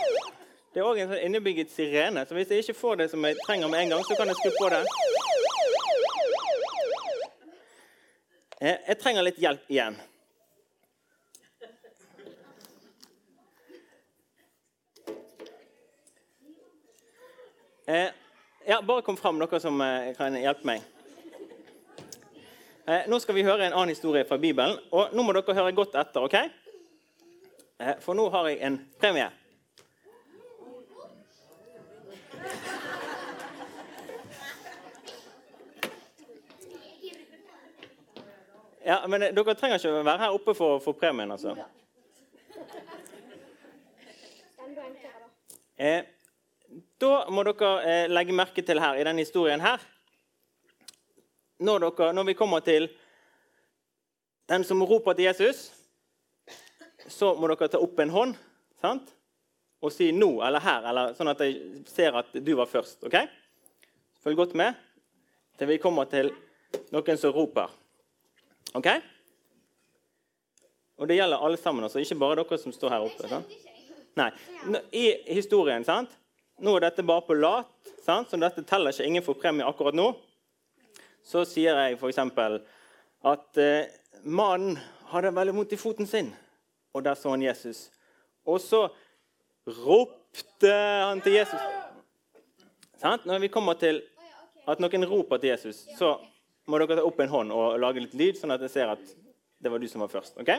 det 0.73 0.81
er 0.81 0.87
òg 0.89 0.97
en 0.97 1.11
sånn 1.11 1.19
innebygget 1.21 1.69
sirene, 1.69 2.23
så 2.25 2.33
hvis 2.33 2.49
jeg 2.49 2.63
ikke 2.63 2.73
får 2.73 2.95
det 3.03 3.05
som 3.11 3.25
jeg 3.27 3.37
trenger 3.45 3.69
med 3.69 3.83
en 3.83 3.91
gang, 3.93 4.05
så 4.07 4.15
kan 4.17 4.31
jeg 4.31 4.39
skru 4.39 4.55
på 4.57 4.69
den. 4.73 4.87
Eh, 8.57 8.79
jeg 8.87 8.97
trenger 8.97 9.25
litt 9.27 9.37
hjelp 9.37 9.69
igjen. 9.69 9.99
Eh, 17.85 18.09
ja, 18.65 18.81
bare 18.81 19.05
kom 19.05 19.19
fram, 19.19 19.37
dere 19.43 19.61
som 19.61 19.77
eh, 19.85 20.09
kan 20.17 20.39
hjelpe 20.41 20.71
meg. 20.71 20.89
Nå 23.07 23.15
skal 23.21 23.37
vi 23.37 23.45
høre 23.45 23.67
en 23.67 23.77
annen 23.77 23.93
historie 23.93 24.25
fra 24.27 24.35
Bibelen. 24.41 24.73
og 24.91 25.13
Nå 25.15 25.23
må 25.23 25.37
dere 25.37 25.55
høre 25.55 25.71
godt 25.77 25.93
etter. 26.01 26.25
ok? 26.25 26.35
For 28.03 28.17
nå 28.17 28.25
har 28.33 28.49
jeg 28.49 28.59
en 28.65 28.81
premie. 28.99 29.29
Ja, 38.85 38.99
men 39.07 39.21
Dere 39.21 39.55
trenger 39.55 39.79
ikke 39.79 40.03
være 40.03 40.17
her 40.25 40.35
oppe 40.35 40.53
for, 40.57 40.79
for 40.83 40.97
premien, 40.97 41.31
altså. 41.31 41.55
Eh, 45.77 46.03
da 47.01 47.13
må 47.33 47.43
dere 47.47 47.71
eh, 47.83 48.05
legge 48.11 48.35
merke 48.35 48.61
til 48.61 48.79
her 48.79 48.99
i 48.99 49.03
denne 49.03 49.23
historien 49.23 49.61
her 49.61 49.81
når, 51.63 51.79
dere, 51.79 52.13
når 52.13 52.27
vi 52.27 52.35
kommer 52.37 52.59
til 52.59 52.87
den 54.49 54.63
som 54.67 54.83
roper 54.83 55.15
til 55.15 55.29
Jesus, 55.29 55.71
så 57.07 57.33
må 57.39 57.49
dere 57.51 57.69
ta 57.71 57.81
opp 57.81 57.99
en 57.99 58.13
hånd 58.13 58.35
sant? 58.81 59.13
og 59.83 59.91
si 59.91 60.11
'nå' 60.11 60.39
eller 60.47 60.59
'her', 60.63 60.85
eller 60.89 61.13
sånn 61.13 61.27
at 61.27 61.41
jeg 61.43 61.83
ser 61.85 62.15
at 62.15 62.31
du 62.31 62.53
var 62.55 62.65
først. 62.65 63.03
ok? 63.03 63.15
Følg 64.23 64.35
godt 64.35 64.55
med 64.55 64.73
til 65.57 65.67
vi 65.67 65.77
kommer 65.77 66.05
til 66.05 66.31
noen 66.91 67.17
som 67.17 67.33
roper. 67.35 67.67
Ok? 68.77 68.89
Og 70.97 71.07
det 71.09 71.17
gjelder 71.17 71.41
alle 71.45 71.57
sammen, 71.57 71.83
altså. 71.83 71.99
ikke 71.99 72.19
bare 72.21 72.41
dere 72.41 72.59
som 72.61 72.73
står 72.73 72.93
her 72.93 73.05
oppe. 73.05 73.29
Sant? 73.29 73.55
Nei. 74.17 74.29
I 74.93 75.05
historien 75.33 75.85
sant? 75.85 76.13
Nå 76.63 76.75
er 76.77 76.85
dette 76.85 77.05
bare 77.05 77.25
på 77.25 77.35
lat, 77.35 77.71
sant? 78.05 78.29
så 78.29 78.37
dette 78.39 78.63
teller 78.69 78.93
ikke. 78.93 79.07
Ingen 79.09 79.25
får 79.25 79.39
premie 79.41 79.67
akkurat 79.67 79.97
nå. 79.97 80.11
Så 81.25 81.45
sier 81.49 81.79
jeg 81.79 81.97
f.eks. 81.97 82.19
at 83.33 83.59
eh, 83.61 83.89
mannen 84.23 84.77
hadde 85.13 85.33
veldig 85.33 85.55
vondt 85.55 85.73
i 85.73 85.79
foten 85.79 86.09
sin, 86.09 86.33
og 86.93 87.05
der 87.05 87.17
så 87.17 87.33
han 87.33 87.43
Jesus. 87.43 87.87
Og 88.45 88.59
så 88.61 88.85
ropte 89.65 90.73
han 90.73 91.21
til 91.23 91.39
Jesus. 91.39 91.63
Sant? 93.01 93.25
Når 93.25 93.43
vi 93.43 93.51
kommer 93.51 93.79
til 93.79 94.01
at 94.67 94.79
noen 94.79 95.07
roper 95.09 95.41
til 95.41 95.53
Jesus, 95.55 95.83
så 95.97 96.15
må 96.65 96.79
dere 96.79 96.99
ta 96.99 97.03
opp 97.07 97.19
en 97.19 97.31
hånd 97.31 97.51
og 97.55 97.79
lage 97.81 98.03
litt 98.03 98.15
lyd, 98.17 98.37
sånn 98.39 98.55
at 98.55 98.63
jeg 98.63 98.71
ser 98.71 98.93
at 98.93 99.03
det 99.63 99.71
var 99.71 99.79
du 99.79 99.87
som 99.87 100.03
var 100.03 100.11
først. 100.11 100.37
ok? 100.39 100.49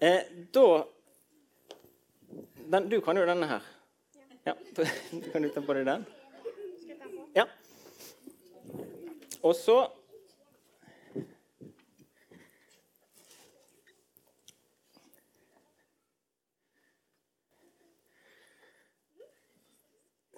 Eh, 0.00 0.22
da 0.54 0.84
den, 2.70 2.88
Du 2.88 3.00
kan 3.00 3.16
jo 3.16 3.26
denne 3.26 3.46
her. 3.46 3.62
Ja, 4.44 4.54
Kan 5.32 5.42
du 5.42 5.48
ta 5.50 5.60
på 5.60 5.74
deg 5.74 5.86
den? 5.86 6.04
Ja. 7.34 7.46
Og 9.42 9.56
så 9.56 9.80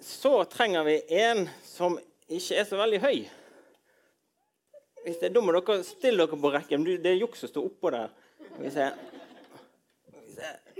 Så 0.01 0.43
trenger 0.43 0.83
vi 0.83 1.01
en 1.21 1.47
som 1.63 1.99
ikke 2.37 2.59
er 2.61 2.67
så 2.67 2.79
veldig 2.79 2.99
høy. 3.03 3.17
Hvis 5.01 5.17
det 5.17 5.29
er 5.29 5.33
dumme, 5.33 5.53
dere 5.55 5.81
stiller 5.85 6.27
dere 6.29 6.39
på 6.41 6.51
rekken. 6.53 6.85
Det 6.85 7.09
er 7.09 7.17
juks 7.19 7.43
å 7.43 7.49
stå 7.49 7.63
oppå 7.65 7.91
der. 7.93 8.13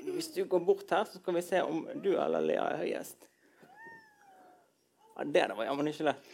Hvis 0.01 0.31
du 0.35 0.43
går 0.49 0.63
bort 0.65 0.93
her, 0.93 1.05
så 1.09 1.21
skal 1.21 1.37
vi 1.37 1.43
se 1.45 1.61
om 1.65 1.83
du 2.03 2.13
eller 2.13 2.45
Lea 2.45 2.67
er 2.73 2.81
høyest. 2.83 3.27
Ja, 5.15 5.23
Det 5.25 5.33
der 5.33 5.55
var 5.55 5.65
jammen 5.65 5.89
ikke 5.91 6.07
lett. 6.11 6.31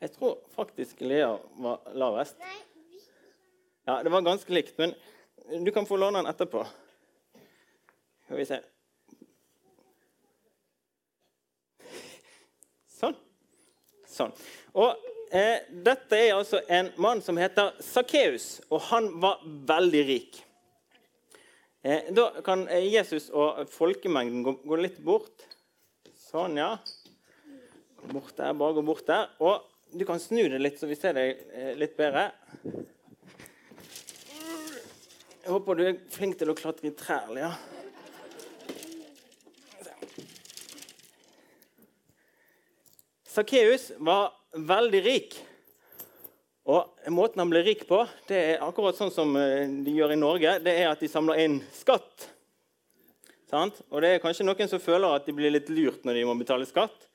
Jeg 0.00 0.12
tror 0.12 0.38
faktisk 0.54 1.00
Lea 1.00 1.36
var 1.62 1.80
lavest. 1.94 2.36
Ja, 3.86 4.02
Det 4.02 4.10
var 4.10 4.22
ganske 4.22 4.52
likt, 4.52 4.78
men 4.78 4.94
du 5.64 5.72
kan 5.72 5.86
få 5.86 5.96
låne 5.96 6.22
den 6.22 6.30
etterpå. 6.30 6.66
Skal 8.26 8.36
vi 8.36 8.46
se. 8.46 8.60
Sånn. 14.16 14.32
Og 14.76 14.96
eh, 15.34 15.66
Dette 15.68 16.18
er 16.18 16.34
altså 16.36 16.62
en 16.72 16.90
mann 17.02 17.22
som 17.24 17.38
heter 17.40 17.76
Sakkeus, 17.84 18.62
og 18.70 18.84
han 18.90 19.10
var 19.22 19.42
veldig 19.68 20.04
rik. 20.08 20.42
Eh, 21.86 22.08
da 22.16 22.30
kan 22.46 22.64
eh, 22.72 22.88
Jesus 22.90 23.28
og 23.30 23.68
folkemengden 23.70 24.42
gå, 24.42 24.56
gå, 24.64 24.78
litt 24.80 24.98
bort. 25.06 25.44
Sånn, 26.18 26.58
ja. 26.58 26.72
Bort 28.10 28.34
der, 28.38 28.56
bare 28.58 28.74
gå 28.74 28.82
bort 28.86 29.06
der. 29.06 29.30
Og 29.38 29.62
du 29.94 30.02
kan 30.08 30.18
snu 30.22 30.42
det 30.50 30.58
litt, 30.58 30.80
så 30.80 30.90
vi 30.90 30.98
ser 30.98 31.14
deg 31.14 31.46
eh, 31.54 31.72
litt 31.78 31.94
bedre. 31.98 32.30
Jeg 35.46 35.54
håper 35.54 35.78
du 35.78 35.86
er 35.86 35.98
flink 36.10 36.40
til 36.40 36.50
å 36.50 36.58
klatre 36.58 36.90
i 36.90 36.96
trær. 36.98 37.30
ja. 37.38 37.54
Sakkeus 43.36 43.90
var 43.98 44.32
veldig 44.56 45.00
rik. 45.04 45.34
Og 46.66 47.10
Måten 47.12 47.42
han 47.42 47.50
ble 47.52 47.60
rik 47.66 47.82
på, 47.86 47.98
det 48.30 48.38
er 48.40 48.62
akkurat 48.64 48.96
sånn 48.96 49.12
som 49.12 49.34
eh, 49.36 49.68
de 49.84 49.92
gjør 49.92 50.14
i 50.14 50.18
Norge. 50.18 50.54
Det 50.64 50.72
er 50.72 50.88
at 50.88 51.02
de 51.04 51.10
samler 51.10 51.42
inn 51.44 51.58
skatt. 51.76 52.30
Sant? 53.50 53.82
Og 53.92 54.00
det 54.02 54.14
er 54.14 54.22
kanskje 54.22 54.46
noen 54.46 54.70
som 54.70 54.80
føler 54.80 55.18
at 55.18 55.28
de 55.28 55.34
blir 55.36 55.52
litt 55.52 55.68
lurt 55.68 56.06
når 56.08 56.16
de 56.16 56.24
må 56.26 56.34
betale 56.40 56.66
skatt. 56.66 57.10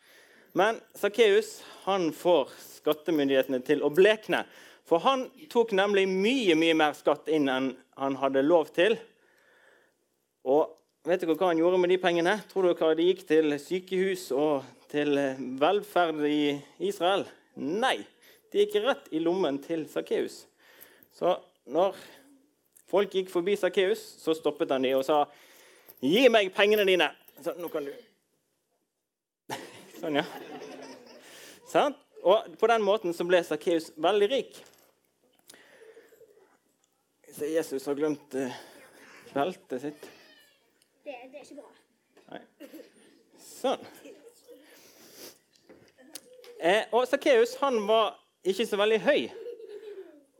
Men 0.53 0.77
Sakkeus 0.99 1.57
får 1.87 2.53
skattemyndighetene 2.77 3.59
til 3.65 3.81
å 3.81 3.89
blekne. 3.91 4.43
For 4.85 5.01
han 5.01 5.25
tok 5.49 5.73
nemlig 5.73 6.05
mye 6.11 6.53
mye 6.59 6.75
mer 6.77 6.93
skatt 6.97 7.31
inn 7.33 7.49
enn 7.49 7.71
han 7.97 8.19
hadde 8.21 8.45
lov 8.45 8.69
til. 8.75 8.93
Og 10.45 10.69
vet 11.07 11.25
dere 11.25 11.33
hva 11.33 11.49
han 11.49 11.63
gjorde 11.63 11.81
med 11.81 11.91
de 11.95 11.99
pengene? 12.03 12.37
Tror 12.51 12.69
dere 12.69 12.93
de 12.99 13.09
gikk 13.09 13.25
til 13.31 13.57
sykehus 13.57 14.29
og 14.37 14.69
til 14.91 15.15
velferd 15.61 16.19
i 16.27 16.57
Israel? 16.83 17.25
Nei. 17.55 18.01
De 18.51 18.65
gikk 18.65 18.81
rett 18.83 19.07
i 19.15 19.21
lommen 19.23 19.59
til 19.63 19.85
Sakkeus. 19.89 20.43
Så 21.15 21.37
når 21.71 21.95
folk 22.91 23.13
gikk 23.15 23.31
forbi 23.31 23.55
Sakkeus, 23.59 24.01
så 24.19 24.35
stoppet 24.35 24.71
han 24.71 24.83
dem 24.83 24.97
og 24.99 25.05
sa, 25.07 25.25
'Gi 26.01 26.27
meg 26.29 26.53
pengene 26.53 26.85
dine.' 26.85 27.11
Så, 27.41 27.53
nå 27.57 27.67
kan 27.73 27.85
du 27.85 27.93
Sånn, 29.99 30.15
ja. 30.19 30.25
Sånn? 31.71 31.95
Og 32.21 32.57
på 32.59 32.67
den 32.69 32.83
måten 32.85 33.15
så 33.17 33.25
ble 33.25 33.39
Sakkeus 33.43 33.91
veldig 33.97 34.29
rik. 34.29 34.59
Så 37.31 37.47
Jesus 37.49 37.85
har 37.85 37.95
glemt 37.97 38.35
uh, 38.35 38.53
beltet 39.33 39.81
sitt. 39.81 40.09
Det, 41.01 41.15
det 41.31 41.39
er 41.39 41.45
ikke 41.45 41.61
bra. 41.61 41.69
Nei. 42.33 42.41
Sånn. 43.41 43.87
Eh, 46.61 46.83
og 46.93 47.07
Sakkeus 47.09 47.55
var 47.59 48.19
ikke 48.45 48.67
så 48.69 48.77
veldig 48.77 48.99
høy. 49.01 49.29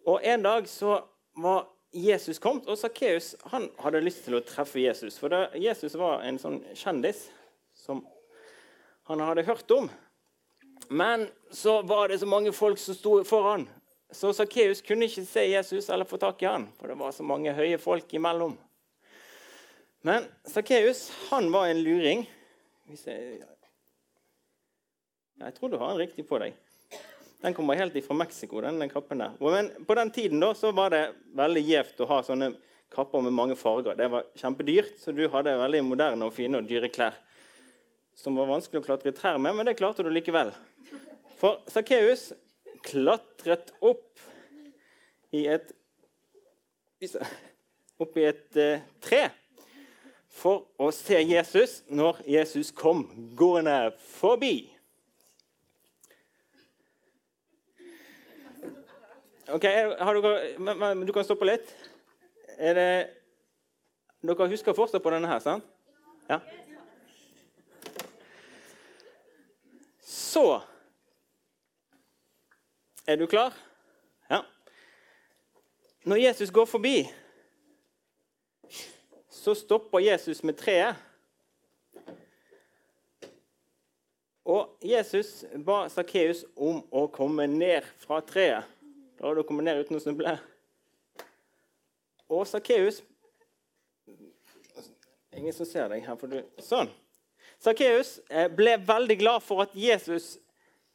Og 0.05 0.21
En 0.23 0.43
dag 0.43 0.67
så 0.69 0.99
var 1.33 1.67
Jesus 1.93 2.39
kommet, 2.39 2.67
og 2.69 2.77
Sakkeus 2.77 3.35
hadde 3.49 4.03
lyst 4.05 4.23
til 4.25 4.37
å 4.37 4.43
treffe 4.45 4.79
Jesus. 4.79 5.17
For 5.17 5.33
det, 5.33 5.49
Jesus 5.57 5.97
var 5.97 6.21
en 6.21 6.37
sånn 6.39 6.59
kjendis 6.77 7.25
som 7.73 8.03
han 9.09 9.23
hadde 9.25 9.47
hørt 9.49 9.73
om. 9.73 9.89
Men 10.89 11.25
så 11.51 11.81
var 11.81 12.07
det 12.07 12.19
så 12.21 12.29
mange 12.29 12.53
folk 12.53 12.77
som 12.77 12.95
sto 12.95 13.15
foran, 13.25 13.65
så 14.11 14.29
Sakkeus 14.35 14.83
kunne 14.85 15.07
ikke 15.09 15.25
se 15.25 15.47
Jesus 15.47 15.89
eller 15.89 16.05
få 16.05 16.19
tak 16.21 16.41
i 16.43 16.49
han, 16.51 16.67
for 16.77 16.91
det 16.91 16.99
var 16.99 17.15
så 17.15 17.25
mange 17.25 17.53
høye 17.55 17.79
folk 17.81 18.13
imellom. 18.13 18.53
Men 20.05 20.29
Sakkeus 20.45 21.07
var 21.29 21.65
en 21.65 21.81
luring. 21.81 22.27
Hvis 22.85 23.07
Jeg, 23.07 23.41
jeg 25.41 25.55
tror 25.57 25.71
du 25.71 25.79
har 25.81 25.93
en 25.93 26.01
riktig 26.01 26.27
på 26.29 26.39
deg. 26.41 26.57
Den 27.41 27.55
kommer 27.57 27.79
helt 27.79 27.95
fra 28.05 28.13
Mexico. 28.13 28.61
den, 28.61 28.79
den 28.79 28.89
kappen 28.89 29.17
der. 29.17 29.31
Men 29.39 29.71
på 29.85 29.95
den 29.97 30.11
tiden 30.11 30.39
da, 30.39 30.53
så 30.53 30.71
var 30.71 30.93
det 30.93 31.15
veldig 31.33 31.63
gjevt 31.65 32.03
å 32.03 32.09
ha 32.11 32.19
sånne 32.23 32.51
kapper 32.91 33.23
med 33.25 33.33
mange 33.33 33.55
farger. 33.55 33.95
Det 33.97 34.07
var 34.11 34.27
kjempedyrt, 34.37 34.99
så 34.99 35.13
du 35.15 35.23
hadde 35.31 35.57
veldig 35.57 35.81
moderne 35.87 36.27
og 36.27 36.35
fine 36.35 36.59
og 36.59 36.69
dyre 36.69 36.91
klær. 36.93 37.17
Som 38.17 38.37
var 38.37 38.49
vanskelig 38.51 38.81
å 38.81 38.85
klatre 38.85 39.09
i 39.09 39.17
trær 39.17 39.39
med, 39.41 39.55
men 39.57 39.65
det 39.65 39.77
klarte 39.79 40.05
du 40.05 40.11
likevel. 40.13 40.51
For 41.39 41.63
Sakkeus 41.71 42.29
klatret 42.85 43.71
opp 43.81 44.21
i 45.33 45.47
et 45.49 45.71
opp 48.01 48.17
i 48.17 48.25
et 48.27 48.57
eh, 48.59 48.83
tre 49.01 49.23
for 50.31 50.67
å 50.79 50.91
se 50.95 51.19
Jesus 51.23 51.81
når 51.91 52.21
Jesus 52.29 52.71
kom 52.75 53.03
gående 53.37 53.91
forbi. 54.19 54.70
Ok, 59.47 59.61
dere, 59.61 61.05
Du 61.05 61.13
kan 61.13 61.23
stoppe 61.23 61.45
litt. 61.45 61.75
Er 62.57 62.73
det, 62.77 62.89
dere 64.21 64.49
husker 64.51 64.75
fortsatt 64.77 65.03
på 65.03 65.13
denne 65.13 65.27
her, 65.27 65.39
sant? 65.39 65.65
Ja. 66.29 66.39
Så 70.01 70.61
Er 73.07 73.15
du 73.17 73.25
klar? 73.27 73.53
Ja. 74.29 74.43
Når 76.05 76.15
Jesus 76.15 76.51
går 76.51 76.65
forbi, 76.65 77.09
så 79.29 79.53
stopper 79.53 79.99
Jesus 79.99 80.43
med 80.43 80.53
treet. 80.53 80.95
Og 84.45 84.77
Jesus 84.83 85.45
ba 85.65 85.87
Sakkeus 85.89 86.45
om 86.55 86.83
å 86.91 87.07
komme 87.11 87.47
ned 87.49 87.85
fra 88.05 88.21
treet. 88.21 88.69
Da 89.21 89.27
har 89.27 89.35
du 89.35 89.43
kommet 89.45 89.67
ned 89.67 89.77
uten 89.77 89.99
å 89.99 90.01
snuble. 90.01 90.31
Og 92.25 92.41
Sakkeus 92.49 93.03
Ingen 95.37 95.53
som 95.53 95.67
ser 95.69 95.91
deg 95.93 96.01
her. 96.03 96.17
for 96.17 96.31
du... 96.31 96.39
Sånn. 96.57 96.89
Sakkeus 97.61 98.15
eh, 98.33 98.49
ble 98.49 98.73
veldig 98.81 99.19
glad 99.21 99.45
for 99.45 99.61
at 99.61 99.75
Jesus 99.77 100.39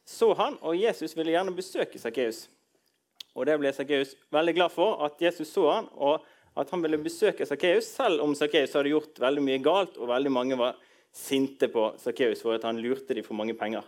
så 0.03 0.33
han, 0.35 0.59
og 0.59 0.75
Jesus 0.75 1.15
ville 1.15 1.31
gjerne 1.31 1.55
besøke 1.55 1.99
Sakkeus. 1.99 2.43
Og 3.31 3.47
det 3.47 3.55
ble 3.61 3.71
Sakkeus 3.71 4.11
veldig 4.35 4.57
glad 4.59 4.75
for, 4.75 4.99
at 5.07 5.23
Jesus 5.23 5.49
så 5.55 5.63
han, 5.71 5.87
og 5.95 6.27
at 6.59 6.75
han 6.75 6.83
ville 6.83 6.99
besøke 6.99 7.47
Sakkeus, 7.47 7.87
selv 7.95 8.27
om 8.27 8.35
Sakkeus 8.35 8.75
hadde 8.75 8.91
gjort 8.91 9.23
veldig 9.23 9.45
mye 9.47 9.63
galt, 9.63 9.95
og 9.95 10.11
veldig 10.11 10.35
mange 10.35 10.59
var 10.59 10.75
sinte 11.15 11.71
på 11.71 11.93
Sakkeus 12.03 12.43
for 12.43 12.59
at 12.59 12.67
han 12.67 12.83
lurte 12.83 13.15
dem 13.15 13.23
for 13.23 13.39
mange 13.39 13.55
penger. 13.55 13.87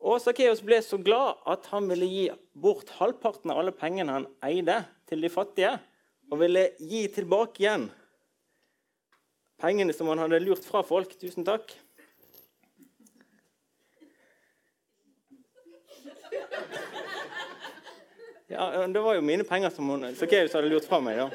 Og 0.00 0.16
Sakkeus 0.22 0.62
ble 0.64 0.78
så 0.80 0.96
glad 0.96 1.42
at 1.50 1.66
han 1.74 1.88
ville 1.90 2.08
gi 2.08 2.26
bort 2.56 2.88
halvparten 2.96 3.52
av 3.52 3.60
alle 3.60 3.74
pengene 3.76 4.14
han 4.16 4.28
eide, 4.46 4.80
til 5.10 5.20
de 5.20 5.28
fattige, 5.32 5.74
og 6.30 6.38
ville 6.40 6.70
gi 6.78 7.02
tilbake 7.12 7.64
igjen 7.64 7.88
pengene 9.60 9.92
som 9.92 10.08
han 10.08 10.22
hadde 10.22 10.40
lurt 10.40 10.64
fra 10.64 10.80
folk. 10.86 11.12
Tusen 11.20 11.44
takk. 11.44 11.74
Ja, 18.50 18.86
Det 18.86 19.00
var 19.00 19.14
jo 19.14 19.22
mine 19.22 19.44
penger 19.44 19.70
som 19.70 19.90
Sakkeus 20.16 20.56
hadde 20.56 20.70
lurt 20.72 20.88
fra 20.88 21.00
meg. 21.00 21.20
da. 21.20 21.30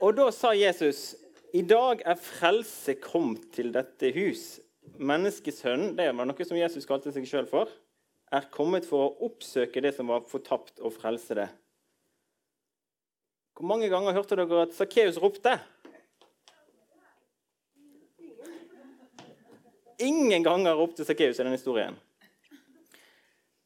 Og 0.00 0.16
da 0.16 0.30
sa 0.30 0.52
Jesus, 0.52 1.16
'I 1.52 1.62
dag 1.62 2.02
er 2.06 2.14
frelse 2.14 2.94
kommet 2.94 3.52
til 3.52 3.72
dette 3.72 4.12
hus.' 4.12 4.60
Menneskesønnen, 5.00 5.94
det 5.96 6.10
var 6.12 6.28
noe 6.28 6.44
som 6.44 6.58
Jesus 6.58 6.84
kalte 6.88 7.12
seg 7.14 7.24
sjøl 7.28 7.48
for, 7.48 7.70
er 8.30 8.50
kommet 8.52 8.86
for 8.86 9.06
å 9.06 9.28
oppsøke 9.30 9.82
det 9.82 9.94
som 9.96 10.10
var 10.12 10.26
fortapt, 10.28 10.78
og 10.84 10.92
frelse 10.94 11.36
det. 11.38 11.48
Hvor 13.56 13.68
mange 13.68 13.88
ganger 13.92 14.14
hørte 14.16 14.38
dere 14.38 14.66
at 14.66 14.76
Sakkeus 14.76 15.18
ropte? 15.20 15.56
Ingen 20.00 20.44
ganger 20.46 20.78
ropte 20.78 21.04
Sakkeus 21.04 21.40
i 21.40 21.42
denne 21.42 21.58
historien. 21.58 21.98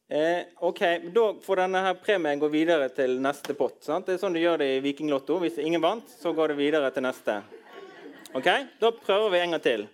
Eh, 0.09 0.47
ok, 0.61 0.81
Da 1.15 1.27
får 1.43 1.57
denne 1.63 1.83
her 1.87 1.95
premien 1.99 2.39
gå 2.39 2.49
videre 2.53 2.89
til 2.95 3.17
neste 3.23 3.55
pott. 3.59 3.81
Sant? 3.83 4.07
Det 4.07 4.17
er 4.17 4.23
sånn 4.23 4.35
du 4.35 4.41
gjør 4.43 4.61
det 4.61 4.69
i 4.77 4.81
Vikinglotto. 4.85 5.39
Hvis 5.43 5.59
ingen 5.63 5.83
vant, 5.83 6.09
så 6.11 6.35
går 6.35 6.53
det 6.53 6.59
videre 6.59 6.91
til 6.95 7.07
neste. 7.07 7.41
Ok, 8.35 8.51
Da 8.81 8.91
prøver 8.91 9.31
vi 9.31 9.39
en 9.45 9.57
gang 9.57 9.63
til. 9.63 9.87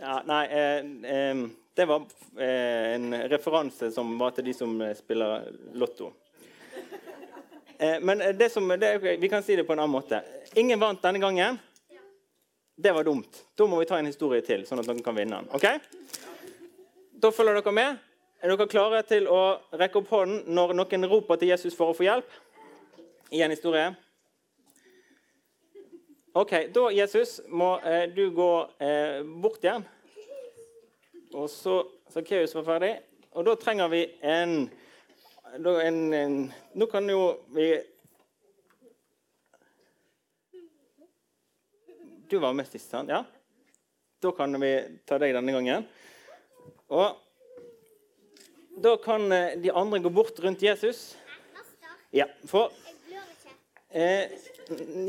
Ja, 0.00 0.22
nei, 0.26 0.44
eh, 0.50 1.36
det 1.74 1.84
var 1.84 2.02
eh, 2.38 2.94
en 2.94 3.14
referanse 3.28 3.90
som 3.90 4.18
var 4.18 4.34
til 4.34 4.44
de 4.44 4.54
som 4.54 4.74
eh, 4.80 4.94
spiller 4.94 5.48
Lotto. 5.74 6.12
Eh, 7.78 8.00
men 8.00 8.18
det 8.38 8.48
som, 8.52 8.68
det, 8.68 8.98
vi 8.98 9.28
kan 9.28 9.42
si 9.42 9.56
det 9.56 9.64
på 9.64 9.72
en 9.72 9.82
annen 9.82 9.94
måte. 9.94 10.22
Ingen 10.54 10.80
vant 10.80 11.02
denne 11.02 11.18
gangen. 11.18 11.58
Det 12.76 12.92
var 12.92 13.04
dumt. 13.04 13.42
Da 13.54 13.66
må 13.66 13.78
vi 13.78 13.86
ta 13.90 13.98
en 13.98 14.10
historie 14.10 14.42
til, 14.46 14.62
sånn 14.66 14.82
at 14.82 14.90
noen 14.90 15.02
kan 15.02 15.14
vinne 15.18 15.42
den. 15.42 15.50
Ok? 15.54 15.66
Da 17.22 17.30
følger 17.34 17.58
dere 17.58 17.74
med. 17.74 18.00
Er 18.42 18.52
dere 18.52 18.68
klare 18.70 19.02
til 19.08 19.28
å 19.30 19.42
rekke 19.78 20.02
opp 20.02 20.10
hånden 20.14 20.42
når 20.54 20.74
noen 20.76 21.06
roper 21.10 21.38
til 21.40 21.54
Jesus 21.54 21.76
for 21.78 21.90
å 21.90 21.96
få 21.96 22.06
hjelp? 22.06 22.40
I 23.34 23.42
en 23.42 23.54
historie. 23.54 23.94
Ok, 26.34 26.50
Da 26.74 26.88
Jesus, 26.90 27.40
må 27.46 27.76
eh, 27.86 28.08
du 28.10 28.24
gå 28.34 28.66
eh, 28.82 29.20
bort 29.22 29.62
igjen. 29.62 29.84
Og 31.30 31.44
så 31.46 31.76
Sakkeus 32.10 32.56
var 32.56 32.64
ferdig. 32.66 32.88
Og 33.38 33.44
da 33.46 33.52
trenger 33.54 33.92
vi 33.92 34.00
en, 34.18 34.64
en, 35.54 36.00
en 36.18 36.34
Nå 36.74 36.88
kan 36.90 37.06
jo 37.06 37.20
vi 37.54 37.68
Du 42.26 42.40
var 42.42 42.56
med 42.58 42.66
sist, 42.66 42.90
sant? 42.90 43.14
Ja? 43.14 43.22
Da 44.18 44.32
kan 44.34 44.58
vi 44.58 44.72
ta 45.06 45.20
deg 45.22 45.36
denne 45.38 45.54
gangen. 45.54 45.86
Og 46.90 47.14
da 48.82 48.96
kan 49.06 49.30
eh, 49.30 49.54
de 49.62 49.70
andre 49.70 50.02
gå 50.02 50.10
bort 50.10 50.42
rundt 50.42 50.66
Jesus. 50.66 51.12
Ja, 52.10 52.26
for 52.50 52.74
eh, 53.94 54.34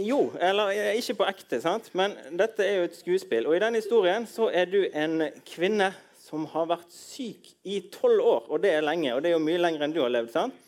Jo, 0.03 0.33
eller 0.41 0.73
eh, 0.73 0.97
ikke 0.99 1.19
på 1.21 1.27
ekte, 1.29 1.61
sant? 1.63 1.87
men 1.95 2.15
dette 2.35 2.65
er 2.65 2.81
jo 2.81 2.89
et 2.89 2.97
skuespill. 2.97 3.47
Og 3.47 3.55
I 3.55 3.61
denne 3.63 3.79
historien 3.79 4.27
så 4.27 4.49
er 4.51 4.67
du 4.71 4.81
en 4.91 5.29
kvinne 5.47 5.93
som 6.25 6.47
har 6.51 6.67
vært 6.71 6.91
syk 6.91 7.53
i 7.63 7.79
tolv 7.93 8.23
år. 8.23 8.47
Og 8.49 8.63
det 8.63 8.73
er 8.75 8.85
lenge, 8.85 9.13
og 9.15 9.23
det 9.23 9.31
er 9.31 9.37
jo 9.37 9.43
mye 9.45 9.61
lenger 9.61 9.85
enn 9.85 9.95
du 9.95 10.01
har 10.03 10.11
levd. 10.11 10.33
sant? 10.33 10.61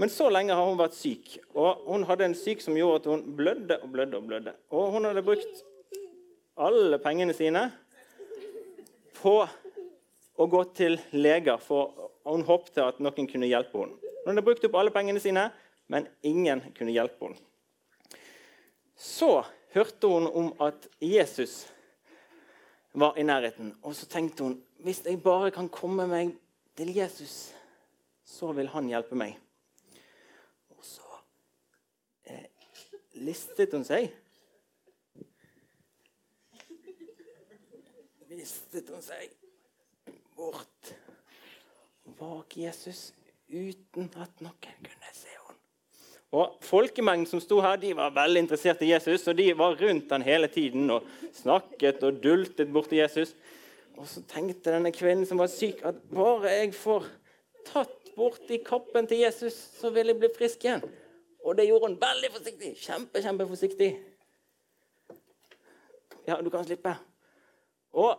Men 0.00 0.08
så 0.08 0.30
lenge 0.32 0.56
har 0.56 0.64
hun 0.64 0.78
vært 0.80 0.96
syk. 0.96 1.34
Og 1.52 1.82
hun 1.90 2.06
hadde 2.08 2.30
en 2.30 2.38
syk 2.38 2.62
som 2.64 2.78
gjorde 2.78 3.02
at 3.02 3.10
hun 3.10 3.24
blødde 3.36 3.80
og 3.82 3.90
blødde. 3.92 4.16
Og 4.16 4.30
blødde. 4.30 4.54
Og 4.72 4.94
hun 4.94 5.08
hadde 5.10 5.26
brukt 5.26 5.64
alle 6.60 7.00
pengene 7.02 7.36
sine 7.36 7.66
på 9.20 9.34
å 10.40 10.46
gå 10.48 10.62
til 10.76 10.96
leger, 11.12 11.60
for 11.60 12.08
hun 12.24 12.46
håpte 12.48 12.84
at 12.86 13.02
noen 13.04 13.28
kunne 13.28 13.50
hjelpe 13.50 13.82
henne. 13.82 14.14
Hun 14.22 14.32
hadde 14.32 14.44
brukt 14.46 14.64
opp 14.64 14.78
alle 14.80 14.92
pengene 14.94 15.20
sine, 15.20 15.50
men 15.92 16.08
ingen 16.24 16.62
kunne 16.76 16.94
hjelpe 16.94 17.28
henne. 17.28 17.49
Så 19.00 19.44
hørte 19.72 20.06
hun 20.06 20.26
om 20.26 20.50
at 20.60 20.88
Jesus 21.00 21.72
var 22.92 23.16
i 23.16 23.22
nærheten. 23.22 23.78
Og 23.82 23.94
så 23.96 24.06
tenkte 24.06 24.44
hun 24.44 24.58
hvis 24.84 25.04
jeg 25.04 25.22
bare 25.22 25.50
kan 25.50 25.68
komme 25.68 26.06
meg 26.08 26.34
til 26.76 26.92
Jesus, 26.96 27.54
så 28.24 28.52
vil 28.52 28.68
han 28.68 28.88
hjelpe 28.88 29.16
meg. 29.16 29.38
Og 30.76 30.84
så 30.84 31.20
eh, 32.24 32.48
listet 33.24 33.72
hun 33.72 33.84
seg. 33.84 34.08
Listet 38.30 38.88
hun 38.92 39.02
seg 39.04 39.32
bort 40.36 40.94
bak 42.20 42.56
Jesus 42.56 43.10
uten 43.48 44.12
at 44.20 44.44
noen 44.44 44.84
kunne 44.84 45.12
se. 45.16 45.29
Og 46.30 46.60
Folkemengden 46.62 47.26
som 47.26 47.40
sto 47.42 47.58
her, 47.64 47.78
de 47.82 47.90
var 47.98 48.12
veldig 48.14 48.44
interessert 48.44 48.82
i 48.86 48.92
Jesus, 48.92 49.26
og 49.26 49.34
de 49.38 49.48
var 49.58 49.74
rundt 49.80 50.12
han 50.14 50.22
hele 50.22 50.46
tiden 50.48 50.90
og 50.94 51.06
snakket 51.34 52.04
og 52.06 52.20
dultet 52.22 52.70
borti 52.70 53.00
Jesus. 53.00 53.34
Og 53.98 54.06
så 54.06 54.22
tenkte 54.30 54.70
denne 54.70 54.92
kvinnen 54.94 55.26
som 55.26 55.42
var 55.42 55.50
syk, 55.50 55.82
at 55.84 55.98
bare 56.14 56.52
jeg 56.54 56.74
får 56.78 57.08
tatt 57.66 58.12
borti 58.14 58.60
kappen 58.64 59.10
til 59.10 59.24
Jesus, 59.24 59.56
så 59.80 59.90
vil 59.90 60.12
jeg 60.12 60.20
bli 60.22 60.30
frisk 60.36 60.64
igjen. 60.64 60.86
Og 61.44 61.56
det 61.58 61.66
gjorde 61.66 61.88
hun 61.88 61.98
veldig 62.00 62.30
forsiktig. 62.36 62.72
Kjempe, 62.78 63.22
kjempeforsiktig. 63.24 63.90
Ja, 66.28 66.38
du 66.38 66.50
kan 66.52 66.64
slippe. 66.64 66.94
Og 67.98 68.12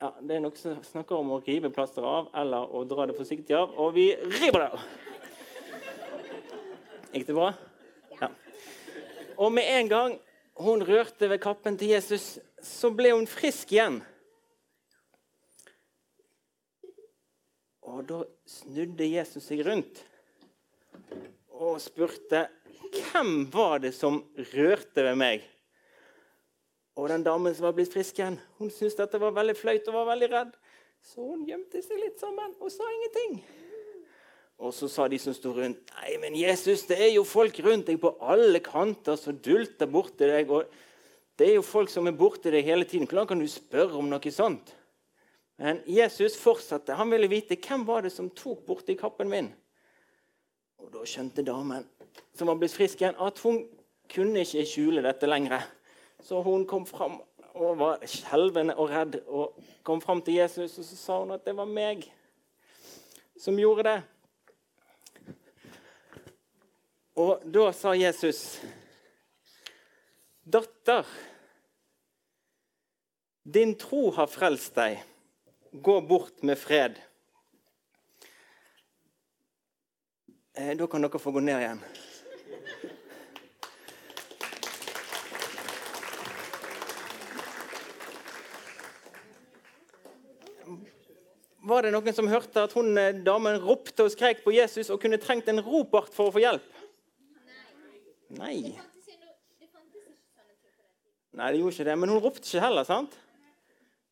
ja, 0.00 0.10
Det 0.20 0.36
er 0.36 0.42
noen 0.44 0.58
som 0.60 0.76
snakker 0.84 1.16
om 1.16 1.30
å 1.32 1.40
rive 1.40 1.70
plasteret 1.72 2.06
av 2.06 2.26
eller 2.36 2.72
å 2.76 2.82
dra 2.88 3.06
det 3.08 3.16
forsiktig 3.16 3.56
av, 3.56 3.72
og 3.80 3.94
vi 3.96 4.10
river 4.14 4.60
det 4.60 4.70
av. 4.76 4.82
Gikk 7.12 7.26
det 7.28 7.36
bra? 7.36 7.52
Ja. 8.20 8.30
Og 9.36 9.52
med 9.52 9.68
en 9.78 9.88
gang 9.90 10.18
hun 10.56 10.84
rørte 10.88 11.28
ved 11.28 11.40
kappen 11.42 11.76
til 11.78 11.92
Jesus, 11.92 12.36
så 12.62 12.90
ble 12.96 13.12
hun 13.12 13.26
frisk 13.28 13.74
igjen. 13.74 14.00
Og 17.86 18.02
da 18.08 18.22
snudde 18.48 19.06
Jesus 19.06 19.46
seg 19.46 19.62
rundt 19.66 20.00
og 21.56 21.78
spurte 21.80 22.46
hvem 22.96 23.46
var 23.52 23.80
det 23.84 23.92
som 23.96 24.18
rørte 24.54 25.04
ved 25.06 25.20
meg. 25.20 25.44
Og 26.96 27.10
den 27.12 27.24
damen 27.24 27.54
som 27.54 27.68
var 27.68 27.76
blitt 27.76 27.92
frisk 27.92 28.18
igjen, 28.18 28.38
hun 28.56 28.72
syntes 28.72 28.96
dette 28.98 29.20
var 29.20 29.34
veldig 29.36 29.56
flaut 29.58 29.88
og 29.92 29.98
var 30.00 30.10
veldig 30.14 30.30
redd. 30.32 30.52
Så 31.04 31.22
hun 31.22 31.44
gjemte 31.46 31.82
seg 31.84 32.00
litt 32.00 32.20
sammen 32.20 32.56
og 32.56 32.72
sa 32.72 32.88
ingenting. 32.90 33.40
Og 34.56 34.72
så 34.72 34.88
sa 34.88 35.04
de 35.08 35.18
som 35.20 35.34
sto 35.36 35.52
rundt, 35.52 35.82
nei, 35.98 36.14
men 36.22 36.36
Jesus, 36.38 36.86
det 36.88 36.96
er 36.96 37.10
jo 37.12 37.26
folk 37.28 37.58
rundt 37.64 37.90
deg 37.90 38.00
på 38.00 38.14
alle 38.24 38.62
kanter 38.64 39.18
som 39.20 39.36
dulter 39.36 39.88
borti 39.90 40.24
deg. 40.24 40.48
og 40.50 40.70
Det 41.36 41.50
er 41.50 41.58
jo 41.58 41.66
folk 41.66 41.92
som 41.92 42.08
er 42.08 42.16
borti 42.16 42.52
deg 42.54 42.64
hele 42.64 42.88
tiden. 42.88 43.06
Hvordan 43.06 43.28
kan 43.28 43.42
du 43.42 43.48
spørre 43.52 44.00
om 44.00 44.08
noe 44.08 44.32
sånt? 44.32 44.72
Men 45.60 45.82
Jesus 45.88 46.36
fortsatte. 46.40 46.96
Han 46.96 47.12
ville 47.12 47.28
vite 47.28 47.56
hvem 47.60 47.84
var 47.88 48.04
det 48.04 48.12
som 48.12 48.32
tok 48.32 48.64
borti 48.68 48.96
kappen 48.96 49.28
min. 49.28 49.52
Og 50.80 50.92
Da 50.92 51.04
skjønte 51.08 51.44
damen 51.44 51.84
som 52.36 52.48
var 52.48 52.58
blitt 52.60 52.74
frisk 52.76 53.00
igjen, 53.00 53.16
at 53.16 53.38
hun 53.44 53.62
kunne 54.12 54.44
ikke 54.44 54.64
skjule 54.68 55.04
dette 55.04 55.28
lenger. 55.28 55.64
Så 56.24 56.40
hun 56.44 56.66
kom 56.68 56.84
fram 56.88 57.20
og 57.56 57.78
var 57.80 58.04
skjelvende 58.04 58.76
og 58.76 58.90
redd 58.92 59.16
og 59.26 59.56
kom 59.84 60.02
fram 60.04 60.20
til 60.22 60.36
Jesus, 60.42 60.76
og 60.76 60.84
så 60.84 60.96
sa 60.96 61.18
hun 61.22 61.32
at 61.32 61.44
det 61.46 61.56
var 61.56 61.68
meg 61.68 62.04
som 63.40 63.56
gjorde 63.56 63.86
det. 63.88 63.96
Og 67.16 67.40
da 67.48 67.70
sa 67.72 67.94
Jesus, 67.96 68.60
'Datter, 70.44 71.06
din 73.54 73.72
tro 73.78 74.10
har 74.10 74.28
frelst 74.28 74.74
deg. 74.76 75.00
Gå 75.72 76.00
bort 76.00 76.42
med 76.42 76.58
fred.' 76.60 77.00
Eh, 80.56 80.76
da 80.76 80.86
kan 80.86 81.02
dere 81.04 81.18
få 81.20 81.32
gå 81.32 81.40
ned 81.40 81.60
igjen. 81.60 81.80
Var 91.66 91.82
det 91.82 91.90
noen 91.92 92.14
som 92.14 92.28
hørte 92.28 92.62
at 92.62 92.72
hun, 92.72 92.96
eh, 92.96 93.12
damen 93.12 93.60
ropte 93.60 94.04
og 94.04 94.12
skrek 94.12 94.44
på 94.44 94.52
Jesus 94.54 94.90
og 94.90 95.00
kunne 95.00 95.18
trengt 95.18 95.48
en 95.48 95.60
ropart 95.60 96.12
for 96.14 96.28
å 96.28 96.32
få 96.32 96.44
hjelp? 96.44 96.75
Nei. 98.28 98.74
Nei, 101.36 101.52
det 101.52 101.60
gjorde 101.60 101.74
ikke 101.74 101.84
det. 101.84 101.96
Men 102.00 102.10
hun 102.10 102.22
ropte 102.24 102.48
ikke 102.48 102.64
heller. 102.64 102.84
sant? 102.88 103.16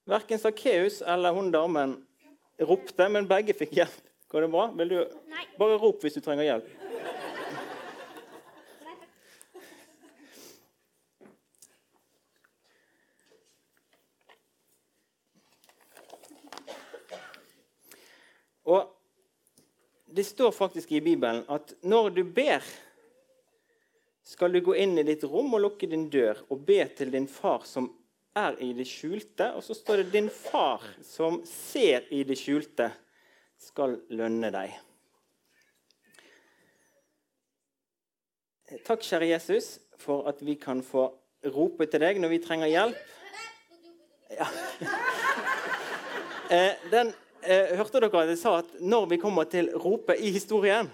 Verken 0.06 0.38
Sakkeus 0.38 1.00
eller 1.00 1.32
hun 1.32 1.50
damen 1.50 1.96
ropte, 2.60 3.08
men 3.08 3.28
begge 3.28 3.56
fikk 3.56 3.72
hjelp. 3.80 4.10
Går 4.28 4.44
det 4.44 4.50
bra? 4.52 4.66
Vil 4.76 4.88
du 4.92 4.98
Nei. 5.30 5.46
Bare 5.58 5.78
rop 5.80 6.02
hvis 6.04 6.18
du 6.18 6.20
trenger 6.20 6.44
hjelp. 6.44 6.68
Og 18.64 18.90
det 20.16 20.24
står 20.26 20.50
faktisk 20.50 20.92
i 20.92 21.00
Bibelen 21.04 21.44
at 21.48 21.74
når 21.82 22.08
du 22.16 22.22
ber, 22.24 22.64
skal 24.34 24.52
du 24.52 24.58
gå 24.66 24.74
inn 24.82 24.98
i 24.98 25.04
ditt 25.06 25.22
rom 25.30 25.52
og 25.54 25.62
lukke 25.62 25.86
din 25.86 26.08
dør 26.10 26.40
og 26.50 26.64
be 26.66 26.80
til 26.98 27.12
din 27.14 27.28
far 27.30 27.62
som 27.70 27.86
er 28.34 28.56
i 28.58 28.72
det 28.74 28.86
skjulte. 28.90 29.52
Og 29.54 29.62
så 29.62 29.76
står 29.78 30.02
det 30.02 30.12
'din 30.12 30.30
far 30.30 30.82
som 31.02 31.42
ser 31.46 32.08
i 32.10 32.24
det 32.26 32.38
skjulte, 32.38 32.90
skal 33.58 34.00
lønne 34.10 34.50
deg'. 34.50 34.74
Takk, 38.84 39.02
kjære 39.06 39.28
Jesus, 39.28 39.78
for 39.98 40.26
at 40.28 40.40
vi 40.42 40.54
kan 40.54 40.82
få 40.82 41.12
rope 41.54 41.86
til 41.86 42.00
deg 42.00 42.18
når 42.18 42.28
vi 42.28 42.38
trenger 42.38 42.66
hjelp. 42.66 42.96
Ja. 44.30 44.46
Eh, 46.50 46.74
den, 46.90 47.08
eh, 47.42 47.72
hørte 47.76 48.00
dere 48.00 48.20
at 48.20 48.28
jeg 48.28 48.38
sa 48.38 48.58
at 48.58 48.74
når 48.78 49.06
vi 49.08 49.16
kommer 49.16 49.44
til 49.48 49.70
rope 49.80 50.12
i 50.20 50.28
historien 50.30 50.90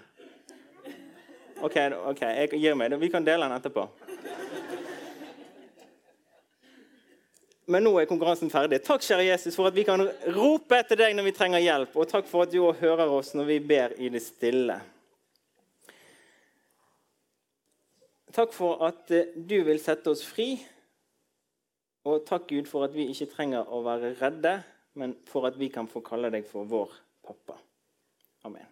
OK, 1.60 1.76
ok, 2.12 2.22
jeg 2.24 2.60
gir 2.60 2.78
meg. 2.78 2.94
Vi 3.00 3.10
kan 3.12 3.24
dele 3.24 3.48
den 3.48 3.56
etterpå. 3.58 3.88
Men 7.70 7.84
nå 7.86 7.92
er 8.00 8.08
konkurransen 8.10 8.50
ferdig. 8.50 8.80
Takk, 8.82 9.04
kjære 9.06 9.28
Jesus, 9.28 9.54
for 9.54 9.68
at 9.68 9.76
vi 9.76 9.84
kan 9.86 10.02
rope 10.34 10.80
etter 10.80 10.98
deg 10.98 11.14
når 11.14 11.28
vi 11.28 11.34
trenger 11.36 11.62
hjelp. 11.62 11.94
Og 11.94 12.08
takk 12.10 12.26
for 12.26 12.46
at 12.46 12.50
du 12.50 12.58
også 12.64 12.80
hører 12.82 13.12
oss 13.14 13.30
når 13.38 13.46
vi 13.52 13.58
ber 13.72 13.94
i 14.00 14.10
det 14.10 14.22
stille. 14.24 14.80
Takk 18.34 18.52
for 18.54 18.82
at 18.86 19.10
eh, 19.14 19.30
du 19.34 19.58
vil 19.66 19.78
sette 19.82 20.10
oss 20.10 20.24
fri. 20.26 20.54
Og 22.08 22.24
takk, 22.26 22.48
Gud, 22.50 22.66
for 22.70 22.86
at 22.86 22.96
vi 22.96 23.10
ikke 23.12 23.30
trenger 23.34 23.70
å 23.70 23.82
være 23.86 24.14
redde, 24.18 24.56
men 24.98 25.14
for 25.30 25.46
at 25.50 25.58
vi 25.60 25.70
kan 25.70 25.90
få 25.90 26.02
kalle 26.06 26.32
deg 26.32 26.46
for 26.48 26.66
vår 26.70 26.94
pappa. 27.26 27.58
Amen. 28.48 28.69